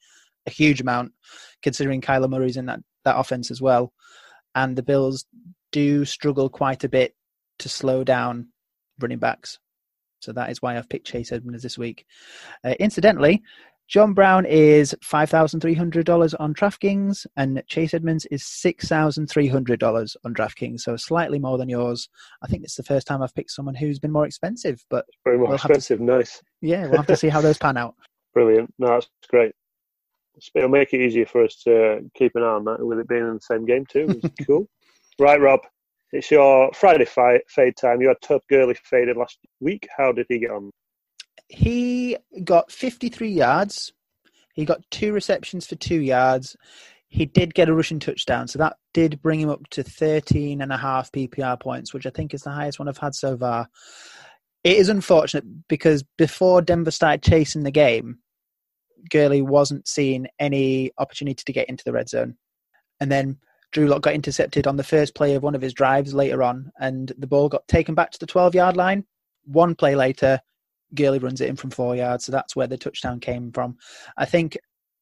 a 0.46 0.52
huge 0.52 0.82
amount 0.82 1.14
considering 1.62 2.02
Kyler 2.02 2.30
Murray's 2.30 2.58
in 2.58 2.66
that 2.66 2.80
that 3.06 3.18
offense 3.18 3.52
as 3.52 3.62
well. 3.62 3.94
And 4.56 4.76
the 4.76 4.84
Bills 4.84 5.26
do 5.72 6.06
struggle 6.06 6.50
quite 6.50 6.84
a 6.84 6.90
bit 6.90 7.16
to 7.60 7.70
slow 7.70 8.04
down 8.04 8.48
running 9.00 9.20
backs. 9.20 9.60
So 10.22 10.32
that 10.34 10.50
is 10.50 10.62
why 10.62 10.78
I've 10.78 10.90
picked 10.90 11.08
Chase 11.08 11.32
Edmonds 11.32 11.64
this 11.64 11.78
week. 11.78 12.06
Uh, 12.64 12.76
incidentally, 12.80 13.44
John 13.90 14.14
Brown 14.14 14.46
is 14.46 14.96
$5,300 15.04 16.34
on 16.40 16.54
DraftKings 16.54 17.26
and 17.38 17.62
Chase 17.68 17.94
Edmonds 17.94 18.26
is 18.32 18.42
$6,300 18.44 20.16
on 20.26 20.34
DraftKings. 20.34 20.80
So 20.82 20.96
slightly 20.96 21.38
more 21.38 21.58
than 21.58 21.70
yours. 21.70 22.10
I 22.44 22.48
think 22.48 22.64
it's 22.64 22.76
the 22.76 22.84
first 22.84 23.06
time 23.06 23.22
I've 23.22 23.36
picked 23.36 23.52
someone 23.52 23.76
who's 23.76 24.00
been 24.00 24.12
more 24.12 24.26
expensive, 24.26 24.84
but 24.90 25.06
Very 25.26 25.38
more 25.38 25.50
we'll 25.50 25.58
have 25.58 25.68
to- 25.68 25.74
expensive. 25.74 26.00
Nice. 26.00 26.42
yeah, 26.62 26.86
we'll 26.88 26.98
have 26.98 27.08
to 27.08 27.18
see 27.18 27.30
how 27.30 27.42
those 27.42 27.58
pan 27.58 27.78
out. 27.78 27.96
Brilliant. 28.34 28.74
No, 28.80 28.88
that's 28.88 29.08
great. 29.30 29.54
It'll 30.56 30.70
make 30.70 30.94
it 30.94 31.02
easier 31.02 31.28
for 31.28 31.44
us 31.44 31.62
to 31.66 32.00
keep 32.16 32.32
an 32.36 32.42
eye 32.42 32.48
on 32.48 32.66
that 32.66 32.84
with 32.84 32.98
it 33.00 33.08
being 33.08 33.22
in 33.22 33.36
the 33.36 33.40
same 33.42 33.66
game 33.66 33.86
too. 33.86 34.08
which 34.08 34.24
is 34.24 34.32
cool. 34.48 34.68
Right, 35.20 35.40
Rob. 35.40 35.60
It's 36.12 36.32
your 36.32 36.72
Friday 36.74 37.06
fi- 37.06 37.42
fade 37.48 37.76
time. 37.78 38.02
You 38.02 38.08
had 38.08 38.18
Todd 38.24 38.42
Gurley 38.50 38.76
faded 38.84 39.18
last 39.18 39.38
week. 39.60 39.88
How 39.96 40.12
did 40.12 40.26
he 40.30 40.40
get 40.40 40.50
on? 40.52 40.72
He 41.54 42.18
got 42.44 42.72
53 42.72 43.30
yards. 43.30 43.94
He 44.56 44.66
got 44.66 44.82
two 44.90 45.14
receptions 45.14 45.68
for 45.68 45.76
two 45.76 46.02
yards. 46.02 46.58
He 47.10 47.28
did 47.28 47.54
get 47.54 47.70
a 47.70 47.76
rushing 47.76 48.00
touchdown, 48.00 48.48
so 48.48 48.58
that 48.58 48.78
did 48.92 49.22
bring 49.22 49.40
him 49.40 49.52
up 49.52 49.70
to 49.70 49.84
13 49.84 50.62
and 50.62 50.74
a 50.74 50.78
half 50.78 51.12
PPR 51.12 51.60
points, 51.62 51.94
which 51.94 52.08
I 52.08 52.10
think 52.10 52.34
is 52.34 52.42
the 52.42 52.50
highest 52.50 52.80
one 52.80 52.88
I've 52.88 52.98
had 52.98 53.14
so 53.14 53.38
far. 53.38 53.70
It 54.64 54.78
is 54.78 54.90
unfortunate 54.90 55.68
because 55.68 56.04
before 56.18 56.64
Denver 56.64 56.90
started 56.90 57.22
chasing 57.22 57.62
the 57.62 57.70
game, 57.70 58.18
Gurley 59.12 59.44
wasn't 59.44 59.88
seeing 59.88 60.26
any 60.40 60.92
opportunity 60.98 61.44
to 61.46 61.54
get 61.54 61.70
into 61.70 61.84
the 61.84 61.92
red 61.92 62.10
zone. 62.10 62.36
And 63.00 63.12
then 63.12 63.38
Drew 63.72 63.86
Lock 63.86 64.02
got 64.02 64.16
intercepted 64.16 64.66
on 64.66 64.78
the 64.78 64.84
first 64.84 65.14
play 65.14 65.36
of 65.36 65.44
one 65.44 65.54
of 65.54 65.62
his 65.62 65.74
drives 65.74 66.16
later 66.16 66.42
on, 66.42 66.72
and 66.80 67.12
the 67.20 67.28
ball 67.28 67.48
got 67.48 67.68
taken 67.68 67.94
back 67.94 68.10
to 68.10 68.20
the 68.20 68.26
12 68.26 68.56
yard 68.56 68.76
line. 68.76 69.06
One 69.46 69.76
play 69.76 69.96
later, 69.96 70.42
Gurley 70.96 71.20
runs 71.20 71.42
it 71.42 71.50
in 71.50 71.56
from 71.56 71.72
four 71.72 71.96
yards, 71.96 72.26
so 72.26 72.32
that's 72.32 72.56
where 72.56 72.68
the 72.68 72.78
touchdown 72.78 73.20
came 73.20 73.52
from. 73.52 73.78
I 74.18 74.26
think 74.26 74.58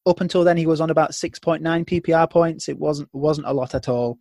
up 0.06 0.20
until 0.20 0.44
then 0.44 0.56
he 0.56 0.66
was 0.66 0.80
on 0.80 0.90
about 0.90 1.12
6.9 1.12 1.60
PPR 1.62 2.30
points. 2.30 2.68
It 2.68 2.78
wasn't 2.78 3.08
wasn't 3.12 3.46
a 3.46 3.52
lot 3.52 3.74
at 3.74 3.88
all. 3.88 4.18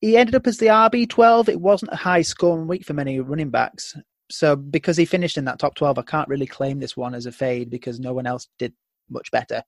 He 0.00 0.16
ended 0.16 0.34
up 0.34 0.46
as 0.46 0.58
the 0.58 0.66
RB 0.66 1.08
12. 1.08 1.48
It 1.48 1.60
wasn't 1.60 1.92
a 1.92 1.96
high 1.96 2.22
scoring 2.22 2.66
week 2.66 2.84
for 2.84 2.92
many 2.92 3.20
running 3.20 3.50
backs. 3.50 3.96
So 4.30 4.56
because 4.56 4.96
he 4.96 5.04
finished 5.04 5.38
in 5.38 5.46
that 5.46 5.58
top 5.58 5.74
12, 5.76 5.98
I 5.98 6.02
can't 6.02 6.28
really 6.28 6.46
claim 6.46 6.78
this 6.78 6.96
one 6.96 7.14
as 7.14 7.26
a 7.26 7.32
fade 7.32 7.70
because 7.70 8.00
no 8.00 8.12
one 8.12 8.26
else 8.26 8.48
did 8.58 8.74
much 9.08 9.30
better. 9.30 9.62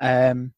Um, 0.00 0.52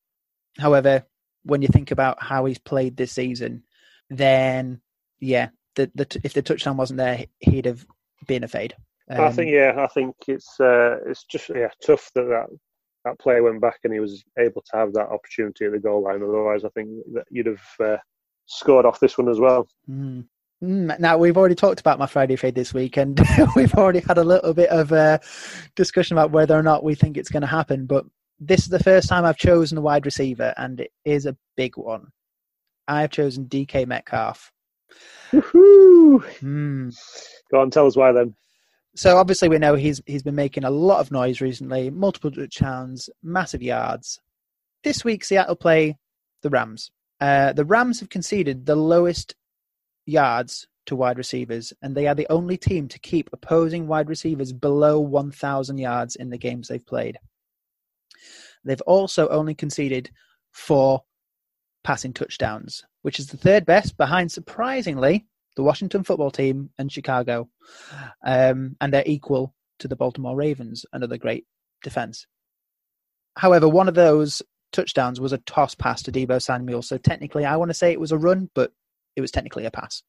however, 0.59 1.05
when 1.45 1.63
you 1.63 1.69
think 1.69 1.91
about 1.91 2.23
how 2.23 2.45
he's 2.45 2.59
played 2.59 2.97
this 2.97 3.13
season, 3.13 3.63
then 4.09 4.81
yeah, 5.21 5.51
the, 5.77 5.91
the 5.95 6.21
if 6.25 6.33
the 6.33 6.43
touchdown 6.43 6.77
wasn't 6.77 6.99
there, 6.99 7.27
he'd 7.41 7.67
have 7.67 7.87
been 8.27 8.45
a 8.45 8.49
fade. 8.49 8.75
Um, 9.11 9.21
I 9.21 9.33
think 9.33 9.51
yeah, 9.51 9.75
I 9.77 9.89
think 9.89 10.15
it's 10.29 10.59
uh, 10.61 10.99
it's 11.07 11.25
just 11.25 11.51
yeah 11.51 11.69
tough 11.85 12.11
that, 12.15 12.25
that 12.25 12.47
that 13.05 13.19
player 13.19 13.43
went 13.43 13.61
back 13.61 13.79
and 13.85 13.93
he 13.93 14.01
was 14.01 14.23
able 14.39 14.63
to 14.63 14.77
have 14.77 14.93
that 14.93 15.09
opportunity 15.09 15.65
at 15.65 15.73
the 15.73 15.79
goal 15.79 16.05
line. 16.05 16.23
Otherwise, 16.23 16.65
I 16.65 16.69
think 16.69 16.91
that 17.15 17.25
you'd 17.31 17.47
have 17.47 17.63
uh, 17.81 17.97
scored 18.47 18.87
off 18.87 19.01
this 19.01 19.19
one 19.19 19.29
as 19.29 19.41
well. 19.41 19.67
Mm. 19.89 20.27
Now 20.63 21.17
we've 21.17 21.39
already 21.39 21.55
talked 21.55 21.81
about 21.81 21.99
my 21.99 22.07
Friday 22.07 22.37
fade 22.37 22.55
this 22.55 22.75
week, 22.75 22.99
and 22.99 23.19
we've 23.57 23.75
already 23.75 24.01
had 24.01 24.19
a 24.19 24.25
little 24.25 24.53
bit 24.53 24.69
of 24.69 24.93
a 24.93 25.21
discussion 25.75 26.17
about 26.17 26.33
whether 26.33 26.57
or 26.57 26.63
not 26.63 26.85
we 26.85 26.95
think 26.95 27.17
it's 27.17 27.31
going 27.31 27.41
to 27.41 27.47
happen. 27.47 27.87
But 27.87 28.05
this 28.39 28.61
is 28.61 28.69
the 28.69 28.83
first 28.83 29.09
time 29.09 29.25
I've 29.25 29.39
chosen 29.39 29.79
a 29.79 29.83
wide 29.83 30.05
receiver, 30.05 30.53
and 30.57 30.81
it 30.81 30.93
is 31.05 31.27
a 31.27 31.37
big 31.57 31.77
one. 31.77 32.09
I 32.87 33.01
have 33.03 33.11
chosen 33.11 33.47
DK 33.47 33.87
Metcalf. 33.87 34.53
Woohoo! 35.33 36.25
Mm. 36.43 36.95
Go 37.51 37.61
on, 37.61 37.71
tell 37.71 37.87
us 37.87 37.97
why 37.97 38.13
then. 38.13 38.35
So 38.97 39.17
obviously 39.17 39.49
we 39.49 39.59
know 39.59 39.75
he's 39.75 40.03
he's 40.07 40.23
been 40.23 40.35
making 40.35 40.65
a 40.65 40.71
lot 40.71 41.01
of 41.01 41.13
noise 41.13 41.41
recently, 41.41 41.91
multiple 41.91 42.31
touchdowns, 42.31 43.09
massive 43.23 43.63
yards. 43.63 44.21
This 44.83 45.05
week 45.05 45.25
Seattle 45.25 45.57
play 45.57 45.97
the 46.43 46.51
Rams. 46.51 46.91
Uh, 47.21 47.53
the 47.53 47.65
Rams 47.65 48.01
have 48.01 48.09
conceded 48.09 48.67
the 48.67 48.77
lowest 48.77 49.35
yards 50.07 50.67
to 50.87 50.97
wide 50.97 51.19
receivers, 51.19 51.73
and 51.83 51.95
they 51.95 52.07
are 52.07 52.15
the 52.15 52.27
only 52.31 52.57
team 52.57 52.89
to 52.89 52.99
keep 52.99 53.31
opposing 53.33 53.87
wide 53.87 54.09
receivers 54.09 54.53
below 54.53 54.99
1,000 54.99 55.79
yards 55.79 56.17
in 56.17 56.31
the 56.31 56.39
games 56.39 56.67
they've 56.67 56.87
played. 56.87 57.19
They've 58.65 58.81
also 58.83 59.29
only 59.29 59.55
conceded 59.55 60.11
four 60.53 61.03
passing 61.85 62.13
touchdowns, 62.13 62.85
which 63.03 63.19
is 63.19 63.29
the 63.29 63.37
third 63.37 63.65
best 63.67 63.97
behind, 63.97 64.33
surprisingly, 64.33 65.27
the 65.61 65.65
Washington 65.65 66.03
football 66.03 66.31
team 66.31 66.71
and 66.79 66.91
Chicago. 66.91 67.47
Um, 68.25 68.77
and 68.81 68.95
they're 68.95 69.03
equal 69.05 69.55
to 69.81 69.89
the 69.89 69.97
Baltimore 69.97 70.35
Ravens, 70.35 70.87
another 70.91 71.19
great 71.19 71.45
defense. 71.85 72.27
However, 73.37 73.69
one 73.69 73.87
of 73.87 73.95
those 73.95 74.41
touchdowns 74.73 75.21
was 75.21 75.35
a 75.35 75.39
toss 75.39 75.75
pass 75.75 76.03
to 76.05 76.13
Deebo 76.13 76.41
Samuel. 76.41 76.81
So 76.81 76.97
technically, 76.97 77.45
I 77.45 77.57
want 77.57 77.69
to 77.69 77.75
say 77.75 77.93
it 77.93 78.01
was 78.01 78.11
a 78.11 78.17
run, 78.17 78.49
but 78.55 78.73
it 79.17 79.21
was 79.21 79.31
technically 79.31 79.67
a 79.67 79.71
pass. 79.71 80.03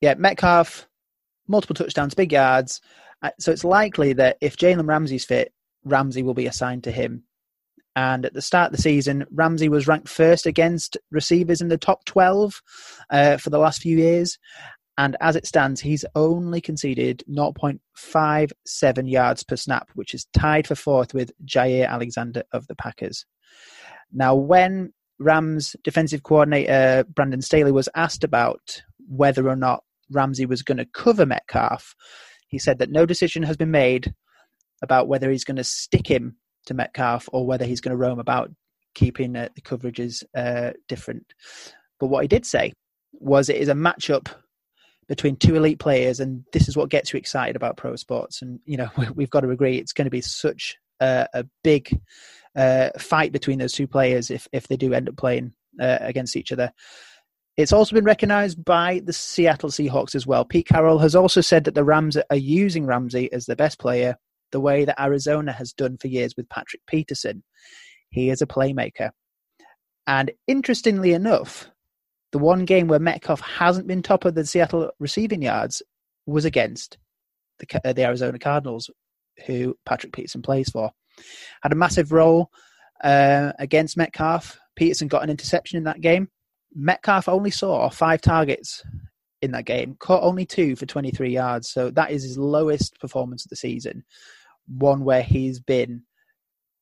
Yeah, 0.00 0.14
Metcalf, 0.14 0.88
multiple 1.46 1.74
touchdowns, 1.74 2.14
big 2.14 2.32
yards. 2.32 2.80
Uh, 3.22 3.30
so 3.38 3.52
it's 3.52 3.62
likely 3.62 4.14
that 4.14 4.38
if 4.40 4.56
Jalen 4.56 4.88
Ramsey's 4.88 5.24
fit, 5.24 5.52
Ramsey 5.84 6.24
will 6.24 6.34
be 6.34 6.48
assigned 6.48 6.82
to 6.84 6.90
him 6.90 7.22
and 7.94 8.24
at 8.24 8.32
the 8.32 8.42
start 8.42 8.70
of 8.70 8.76
the 8.76 8.82
season, 8.82 9.26
Ramsey 9.30 9.68
was 9.68 9.86
ranked 9.86 10.08
first 10.08 10.46
against 10.46 10.96
receivers 11.10 11.60
in 11.60 11.68
the 11.68 11.78
top 11.78 12.04
12 12.06 12.62
uh, 13.10 13.36
for 13.36 13.50
the 13.50 13.58
last 13.58 13.82
few 13.82 13.98
years. 13.98 14.38
And 14.98 15.16
as 15.20 15.36
it 15.36 15.46
stands, 15.46 15.80
he's 15.80 16.04
only 16.14 16.60
conceded 16.60 17.24
0.57 17.30 19.10
yards 19.10 19.42
per 19.42 19.56
snap, 19.56 19.90
which 19.94 20.14
is 20.14 20.26
tied 20.32 20.66
for 20.66 20.74
fourth 20.74 21.14
with 21.14 21.32
Jaire 21.44 21.88
Alexander 21.88 22.42
of 22.52 22.66
the 22.66 22.76
Packers. 22.76 23.24
Now, 24.12 24.34
when 24.34 24.92
Rams 25.18 25.76
defensive 25.84 26.22
coordinator 26.22 27.04
Brandon 27.14 27.42
Staley 27.42 27.72
was 27.72 27.88
asked 27.94 28.24
about 28.24 28.82
whether 29.08 29.48
or 29.48 29.56
not 29.56 29.84
Ramsey 30.10 30.46
was 30.46 30.62
going 30.62 30.78
to 30.78 30.86
cover 30.86 31.24
Metcalf, 31.24 31.94
he 32.48 32.58
said 32.58 32.78
that 32.78 32.90
no 32.90 33.06
decision 33.06 33.42
has 33.44 33.56
been 33.56 33.70
made 33.70 34.14
about 34.82 35.08
whether 35.08 35.30
he's 35.30 35.44
going 35.44 35.56
to 35.56 35.64
stick 35.64 36.06
him 36.06 36.36
to 36.66 36.74
Metcalf 36.74 37.28
or 37.32 37.46
whether 37.46 37.64
he's 37.64 37.80
going 37.80 37.90
to 37.90 37.96
roam 37.96 38.18
about 38.18 38.50
keeping 38.94 39.36
uh, 39.36 39.48
the 39.54 39.62
coverages 39.62 40.22
uh, 40.36 40.72
different. 40.88 41.34
But 41.98 42.08
what 42.08 42.22
he 42.22 42.28
did 42.28 42.44
say 42.44 42.72
was 43.12 43.48
it 43.48 43.56
is 43.56 43.68
a 43.68 43.74
matchup 43.74 44.28
between 45.08 45.36
two 45.36 45.56
elite 45.56 45.78
players, 45.78 46.20
and 46.20 46.44
this 46.52 46.68
is 46.68 46.76
what 46.76 46.90
gets 46.90 47.12
you 47.12 47.18
excited 47.18 47.56
about 47.56 47.76
pro 47.76 47.96
sports. 47.96 48.42
And 48.42 48.60
you 48.64 48.76
know 48.76 48.90
we've 49.14 49.30
got 49.30 49.40
to 49.40 49.50
agree 49.50 49.78
it's 49.78 49.92
going 49.92 50.06
to 50.06 50.10
be 50.10 50.20
such 50.20 50.76
a, 51.00 51.26
a 51.34 51.44
big 51.62 52.00
uh, 52.56 52.90
fight 52.98 53.32
between 53.32 53.58
those 53.58 53.72
two 53.72 53.86
players 53.86 54.30
if 54.30 54.48
if 54.52 54.68
they 54.68 54.76
do 54.76 54.92
end 54.92 55.08
up 55.08 55.16
playing 55.16 55.52
uh, 55.80 55.98
against 56.00 56.36
each 56.36 56.52
other. 56.52 56.72
It's 57.58 57.72
also 57.72 57.94
been 57.94 58.04
recognized 58.04 58.64
by 58.64 59.02
the 59.04 59.12
Seattle 59.12 59.68
Seahawks 59.68 60.14
as 60.14 60.26
well. 60.26 60.44
Pete 60.44 60.68
Carroll 60.68 60.98
has 61.00 61.14
also 61.14 61.42
said 61.42 61.64
that 61.64 61.74
the 61.74 61.84
Rams 61.84 62.16
are 62.16 62.36
using 62.36 62.86
Ramsey 62.86 63.30
as 63.30 63.44
the 63.44 63.56
best 63.56 63.78
player 63.78 64.16
the 64.52 64.60
way 64.60 64.84
that 64.84 65.00
Arizona 65.00 65.52
has 65.52 65.72
done 65.72 65.96
for 65.98 66.06
years 66.06 66.34
with 66.36 66.48
Patrick 66.48 66.82
Peterson. 66.86 67.42
He 68.10 68.30
is 68.30 68.42
a 68.42 68.46
playmaker. 68.46 69.10
And 70.06 70.30
interestingly 70.46 71.12
enough, 71.12 71.68
the 72.32 72.38
one 72.38 72.64
game 72.64 72.86
where 72.86 72.98
Metcalf 72.98 73.40
hasn't 73.40 73.86
been 73.86 74.02
top 74.02 74.24
of 74.24 74.34
the 74.34 74.44
Seattle 74.44 74.90
receiving 74.98 75.42
yards 75.42 75.82
was 76.26 76.44
against 76.44 76.98
the, 77.58 77.80
uh, 77.84 77.92
the 77.92 78.04
Arizona 78.04 78.38
Cardinals, 78.38 78.90
who 79.46 79.76
Patrick 79.86 80.12
Peterson 80.12 80.42
plays 80.42 80.70
for. 80.70 80.90
Had 81.62 81.72
a 81.72 81.76
massive 81.76 82.12
role 82.12 82.50
uh, 83.04 83.52
against 83.58 83.96
Metcalf. 83.96 84.58
Peterson 84.76 85.08
got 85.08 85.22
an 85.22 85.30
interception 85.30 85.78
in 85.78 85.84
that 85.84 86.00
game. 86.00 86.28
Metcalf 86.74 87.28
only 87.28 87.50
saw 87.50 87.90
five 87.90 88.20
targets 88.20 88.82
in 89.42 89.50
that 89.50 89.66
game, 89.66 89.96
caught 89.98 90.22
only 90.22 90.46
two 90.46 90.74
for 90.76 90.86
23 90.86 91.30
yards. 91.30 91.68
So 91.70 91.90
that 91.90 92.10
is 92.10 92.22
his 92.22 92.38
lowest 92.38 92.98
performance 93.00 93.44
of 93.44 93.50
the 93.50 93.56
season 93.56 94.04
one 94.66 95.04
where 95.04 95.22
he's 95.22 95.60
been 95.60 96.02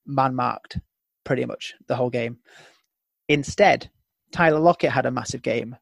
man 0.06 0.34
marked 0.34 0.78
pretty 1.24 1.44
much 1.44 1.74
the 1.86 1.96
whole 1.96 2.10
game. 2.10 2.38
Instead, 3.28 3.90
Tyler 4.32 4.58
Lockett 4.58 4.90
had 4.90 5.06
a 5.06 5.10
massive 5.10 5.42
game 5.42 5.76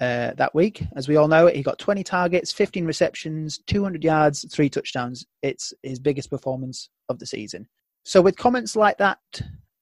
uh, 0.00 0.32
that 0.34 0.54
week. 0.54 0.84
As 0.96 1.08
we 1.08 1.16
all 1.16 1.28
know, 1.28 1.46
he 1.46 1.62
got 1.62 1.78
20 1.78 2.02
targets, 2.02 2.52
15 2.52 2.84
receptions, 2.84 3.60
200 3.66 4.04
yards, 4.04 4.44
three 4.52 4.68
touchdowns. 4.68 5.24
It's 5.42 5.72
his 5.82 5.98
biggest 5.98 6.30
performance 6.30 6.88
of 7.08 7.18
the 7.18 7.26
season. 7.26 7.68
So, 8.04 8.20
with 8.20 8.36
comments 8.36 8.74
like 8.74 8.98
that 8.98 9.18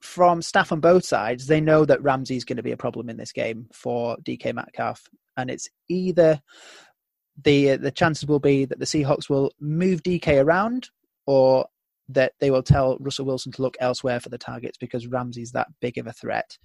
from 0.03 0.43
staff 0.43 0.73
on 0.73 0.81
both 0.81 1.05
sides, 1.05 1.47
they 1.47 1.61
know 1.61 1.85
that 1.85 2.03
Ramsey's 2.03 2.45
going 2.45 2.59
to 2.59 2.63
be 2.63 2.73
a 2.73 2.77
problem 2.77 3.09
in 3.09 3.17
this 3.17 3.33
game 3.33 3.67
for 3.73 4.17
DK 4.19 4.55
Metcalf. 4.55 5.09
And 5.37 5.51
it's 5.51 5.69
either 5.89 6.41
the 7.43 7.77
the 7.77 7.91
chances 7.91 8.29
will 8.29 8.41
be 8.41 8.67
that 8.67 8.79
the 8.79 8.85
Seahawks 8.85 9.31
will 9.31 9.53
move 9.59 10.03
DK 10.03 10.43
around 10.43 10.91
or 11.31 11.65
that 12.09 12.33
they 12.41 12.51
will 12.51 12.63
tell 12.63 12.97
Russell 12.99 13.25
Wilson 13.25 13.53
to 13.53 13.63
look 13.63 13.77
elsewhere 13.79 14.19
for 14.19 14.31
the 14.31 14.37
targets 14.37 14.77
because 14.77 15.07
Ramsey's 15.07 15.53
that 15.53 15.69
big 15.81 15.97
of 15.97 16.09
a 16.09 16.13
threat. 16.13 16.59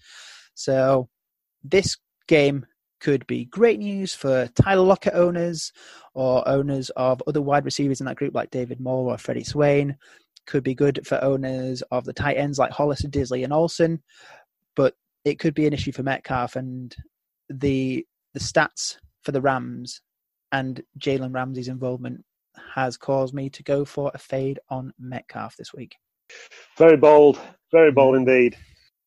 So 0.56 1.08
this 1.64 1.98
game 2.28 2.66
could 3.00 3.28
be 3.28 3.46
great 3.46 3.78
news 3.78 4.16
for 4.16 4.48
Tyler 4.56 4.82
Lockett 4.82 5.14
owners 5.14 5.72
or 6.16 6.48
owners 6.48 6.90
of 6.96 7.22
other 7.28 7.44
wide 7.44 7.64
receivers 7.64 8.00
in 8.00 8.08
that 8.08 8.16
group 8.16 8.34
like 8.34 8.50
David 8.50 8.80
Moore 8.80 9.14
or 9.14 9.20
Freddie 9.20 9.44
Swain. 9.44 9.98
Could 10.48 10.64
be 10.64 10.74
good 10.74 11.06
for 11.06 11.24
owners 11.24 11.84
of 11.92 12.06
the 12.06 12.14
tight 12.14 12.38
ends 12.38 12.58
like 12.58 12.72
Hollis 12.72 13.04
and 13.04 13.14
Dissly 13.14 13.44
and 13.44 13.54
Olsen, 13.54 14.02
but 14.76 14.96
it 15.26 15.38
could 15.38 15.54
be 15.54 15.68
an 15.68 15.74
issue 15.74 15.92
for 15.92 16.02
Metcalf 16.02 16.56
and 16.56 16.96
the 17.50 18.04
the 18.34 18.40
stats 18.40 18.98
for 19.22 19.32
the 19.32 19.42
Rams 19.42 20.02
and 20.52 20.82
Jalen 20.98 21.36
Ramsey's 21.36 21.68
involvement 21.68 22.26
has 22.74 22.98
caused 22.98 23.34
me 23.34 23.50
to 23.50 23.64
go 23.64 23.86
for 23.86 24.12
a 24.14 24.18
fade 24.18 24.60
on 24.70 24.94
Metcalf 25.00 25.56
this 25.58 25.74
week. 25.74 25.96
Very 26.78 26.98
bold, 26.98 27.40
very 27.72 27.92
bold 27.92 28.16
mm-hmm. 28.16 28.30
indeed. 28.30 28.58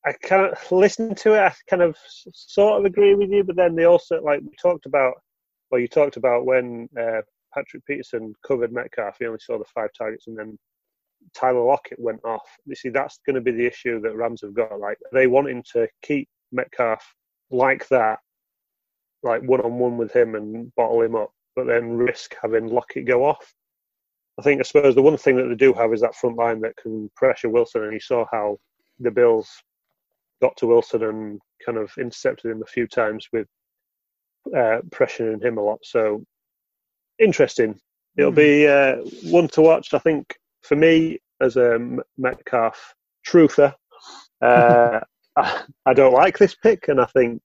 I 0.07 0.13
can't 0.23 0.55
listen 0.71 1.15
to 1.17 1.35
it. 1.35 1.41
I 1.41 1.53
kind 1.69 1.83
of 1.83 1.97
sort 2.33 2.81
of 2.81 2.87
agree 2.87 3.15
with 3.15 3.31
you, 3.31 3.45
but 3.45 3.57
then 3.57 3.75
they 3.75 3.85
also 3.85 4.21
like 4.23 4.41
we 4.41 4.55
talked 4.61 4.87
about. 4.87 5.15
Well, 5.71 5.81
you 5.81 5.89
talked 5.89 6.17
about 6.17 6.47
when 6.47 6.89
uh, 6.99 7.21
Patrick 7.53 7.85
Peterson 7.85 8.33
covered 8.47 8.73
Metcalf. 8.73 9.17
He 9.19 9.27
only 9.27 9.41
saw 9.41 9.59
the 9.59 9.67
five 9.75 9.91
targets, 9.97 10.27
and 10.27 10.39
then 10.39 10.59
Tyler 11.35 11.63
Lockett 11.63 11.99
went 12.01 12.25
off. 12.25 12.49
You 12.65 12.75
see, 12.75 12.89
that's 12.89 13.21
going 13.27 13.35
to 13.35 13.43
be 13.43 13.51
the 13.51 13.67
issue 13.67 14.01
that 14.01 14.17
Rams 14.17 14.41
have 14.43 14.55
got. 14.55 14.81
Like 14.81 14.97
they 15.13 15.27
wanting 15.27 15.63
to 15.73 15.87
keep 16.03 16.29
Metcalf 16.53 17.05
like 17.51 17.87
that, 17.89 18.21
like 19.23 19.43
one 19.43 19.61
on 19.61 19.79
one 19.79 19.99
with 19.99 20.13
him 20.13 20.37
and 20.37 20.75
bottle 20.75 21.03
him 21.03 21.17
up 21.17 21.33
but 21.59 21.67
then 21.67 21.97
risk 21.97 22.37
having 22.41 22.69
Lockett 22.69 23.05
go 23.05 23.25
off. 23.25 23.53
I 24.39 24.43
think, 24.43 24.61
I 24.61 24.63
suppose, 24.63 24.95
the 24.95 25.03
one 25.03 25.17
thing 25.17 25.35
that 25.37 25.49
they 25.49 25.57
do 25.57 25.73
have 25.73 25.93
is 25.93 26.01
that 26.03 26.15
front 26.15 26.37
line 26.37 26.61
that 26.61 26.77
can 26.77 27.11
pressure 27.17 27.49
Wilson, 27.49 27.83
and 27.83 27.93
you 27.93 27.99
saw 27.99 28.25
how 28.31 28.59
the 29.01 29.11
Bills 29.11 29.51
got 30.41 30.57
to 30.59 30.69
Wilson 30.69 31.03
and 31.03 31.41
kind 31.67 31.77
of 31.77 31.91
intercepted 31.99 32.53
him 32.53 32.63
a 32.63 32.67
few 32.67 32.87
times 32.87 33.27
with 33.33 33.49
uh, 34.57 34.79
pressuring 34.91 35.43
him 35.43 35.59
a 35.59 35.63
lot. 35.63 35.81
So 35.83 36.23
interesting. 37.19 37.77
It'll 38.17 38.31
Hmm. 38.31 38.37
be 38.37 38.69
uh, 38.69 38.99
one 39.25 39.49
to 39.49 39.61
watch. 39.61 39.93
I 39.93 39.99
think 39.99 40.37
for 40.63 40.77
me 40.77 41.19
as 41.41 41.57
a 41.57 41.81
Metcalf 42.17 42.95
truther, 43.27 43.75
uh, 44.43 45.01
I, 45.35 45.63
I 45.87 45.93
don't 45.93 46.15
like 46.15 46.39
this 46.39 46.55
pick, 46.55 46.87
and 46.87 47.01
I 47.01 47.07
think 47.07 47.43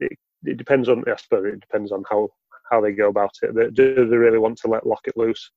it, 0.00 0.18
it 0.42 0.56
depends 0.56 0.88
on. 0.88 1.04
I 1.08 1.14
suppose 1.14 1.44
it 1.54 1.60
depends 1.60 1.92
on 1.92 2.02
how 2.10 2.30
how 2.70 2.80
they 2.80 2.92
go 2.92 3.08
about 3.08 3.32
it. 3.42 3.74
Do 3.74 3.94
they 3.94 4.16
really 4.16 4.38
want 4.38 4.58
to 4.58 4.68
let 4.68 4.86
Lockett 4.86 5.16
loose, 5.16 5.50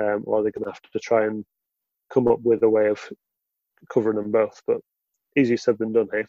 um, 0.00 0.24
or 0.26 0.40
are 0.40 0.42
they 0.42 0.50
going 0.50 0.64
to 0.64 0.70
have 0.70 0.80
to 0.92 0.98
try 0.98 1.26
and 1.26 1.44
come 2.12 2.28
up 2.28 2.40
with 2.42 2.62
a 2.62 2.68
way 2.68 2.88
of 2.88 3.00
covering 3.90 4.16
them 4.16 4.30
both? 4.30 4.60
But 4.66 4.78
easier 5.36 5.56
said 5.56 5.78
than 5.78 5.92
done 5.92 6.08
here. 6.12 6.26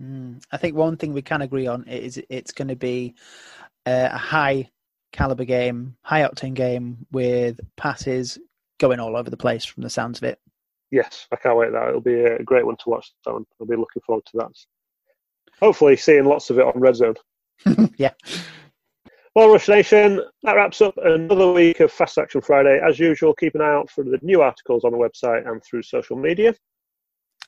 Mm. 0.00 0.42
I 0.52 0.56
think 0.56 0.76
one 0.76 0.96
thing 0.96 1.12
we 1.12 1.22
can 1.22 1.42
agree 1.42 1.66
on 1.66 1.84
is 1.84 2.20
it's 2.28 2.52
going 2.52 2.68
to 2.68 2.76
be 2.76 3.14
uh, 3.86 4.10
a 4.12 4.18
high 4.18 4.68
caliber 5.12 5.44
game, 5.44 5.96
high 6.02 6.22
octane 6.22 6.54
game 6.54 7.06
with 7.10 7.60
passes 7.76 8.38
going 8.78 9.00
all 9.00 9.16
over 9.16 9.30
the 9.30 9.36
place 9.36 9.64
from 9.64 9.82
the 9.82 9.90
sounds 9.90 10.18
of 10.18 10.24
it. 10.24 10.38
Yes, 10.90 11.26
I 11.32 11.36
can't 11.36 11.56
wait. 11.56 11.72
That 11.72 11.88
it'll 11.88 12.00
be 12.00 12.20
a 12.20 12.42
great 12.42 12.66
one 12.66 12.76
to 12.76 12.90
watch. 12.90 13.10
That 13.24 13.32
one. 13.32 13.46
I'll 13.60 13.66
be 13.66 13.76
looking 13.76 14.02
forward 14.06 14.24
to 14.26 14.36
that. 14.38 14.50
Hopefully, 15.60 15.96
seeing 15.96 16.26
lots 16.26 16.50
of 16.50 16.58
it 16.58 16.66
on 16.66 16.78
Red 16.78 16.96
Zone. 16.96 17.14
yeah. 17.96 18.12
Well, 19.36 19.50
Rush 19.50 19.68
Nation, 19.68 20.22
that 20.44 20.54
wraps 20.54 20.80
up 20.80 20.94
another 20.96 21.52
week 21.52 21.80
of 21.80 21.92
Fast 21.92 22.16
Action 22.16 22.40
Friday. 22.40 22.80
As 22.82 22.98
usual, 22.98 23.34
keep 23.34 23.54
an 23.54 23.60
eye 23.60 23.74
out 23.74 23.90
for 23.90 24.02
the 24.02 24.18
new 24.22 24.40
articles 24.40 24.82
on 24.82 24.92
the 24.92 24.96
website 24.96 25.46
and 25.46 25.62
through 25.62 25.82
social 25.82 26.16
media. 26.16 26.54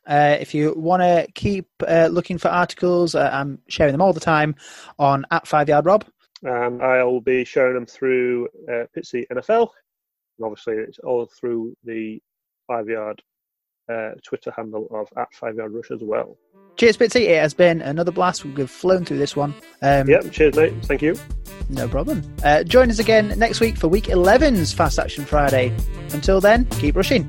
Uh, 0.07 0.37
if 0.39 0.53
you 0.55 0.75
want 0.77 1.01
to 1.01 1.27
keep 1.35 1.67
uh, 1.89 2.09
looking 2.13 2.37
for 2.37 2.49
articles, 2.49 3.15
uh, 3.15 3.31
I'm 3.33 3.61
sharing 3.69 3.93
them 3.93 4.03
all 4.03 4.13
the 4.13 4.21
time 4.21 4.55
on 4.99 5.25
at 5.31 5.49
Five 5.49 5.71
Yard 5.71 5.87
Rob. 5.87 6.05
And 6.43 6.83
I'll 6.83 7.23
be 7.23 7.43
sharing 7.47 7.73
them 7.73 7.87
through 7.87 8.49
uh, 8.69 8.85
Bitsy 8.95 9.25
NFL. 9.33 9.69
And 10.39 10.45
obviously, 10.45 10.75
it's 10.75 10.99
all 10.99 11.27
through 11.41 11.75
the 11.85 12.21
Five 12.67 12.89
Yard 12.89 13.23
uh, 13.89 14.11
Twitter 14.23 14.53
handle 14.57 14.87
of 14.91 15.09
at 15.17 15.33
Five 15.35 15.57
Yard 15.57 15.73
Rush 15.73 15.91
as 15.91 16.01
well. 16.03 16.37
Cheers, 16.77 16.97
Bitsy. 16.97 17.23
It 17.23 17.41
has 17.41 17.55
been 17.55 17.83
another 17.83 18.13
blast. 18.13 18.45
We've 18.45 18.71
flown 18.71 19.05
through 19.05 19.19
this 19.19 19.35
one. 19.35 19.53
Um, 19.83 20.09
Yep, 20.09 20.31
cheers, 20.31 20.55
mate. 20.55 20.73
Thank 20.85 21.03
you. 21.03 21.17
No 21.69 21.89
problem. 21.89 22.23
Uh, 22.45 22.63
join 22.63 22.89
us 22.89 22.99
again 23.01 23.37
next 23.37 23.61
week 23.61 23.77
for 23.77 23.89
week 23.89 24.05
11's 24.05 24.73
Fast 24.73 24.99
Action 24.99 25.25
Friday. 25.25 25.75
Until 26.13 26.41
then, 26.41 26.67
keep 26.67 26.95
rushing. 26.95 27.29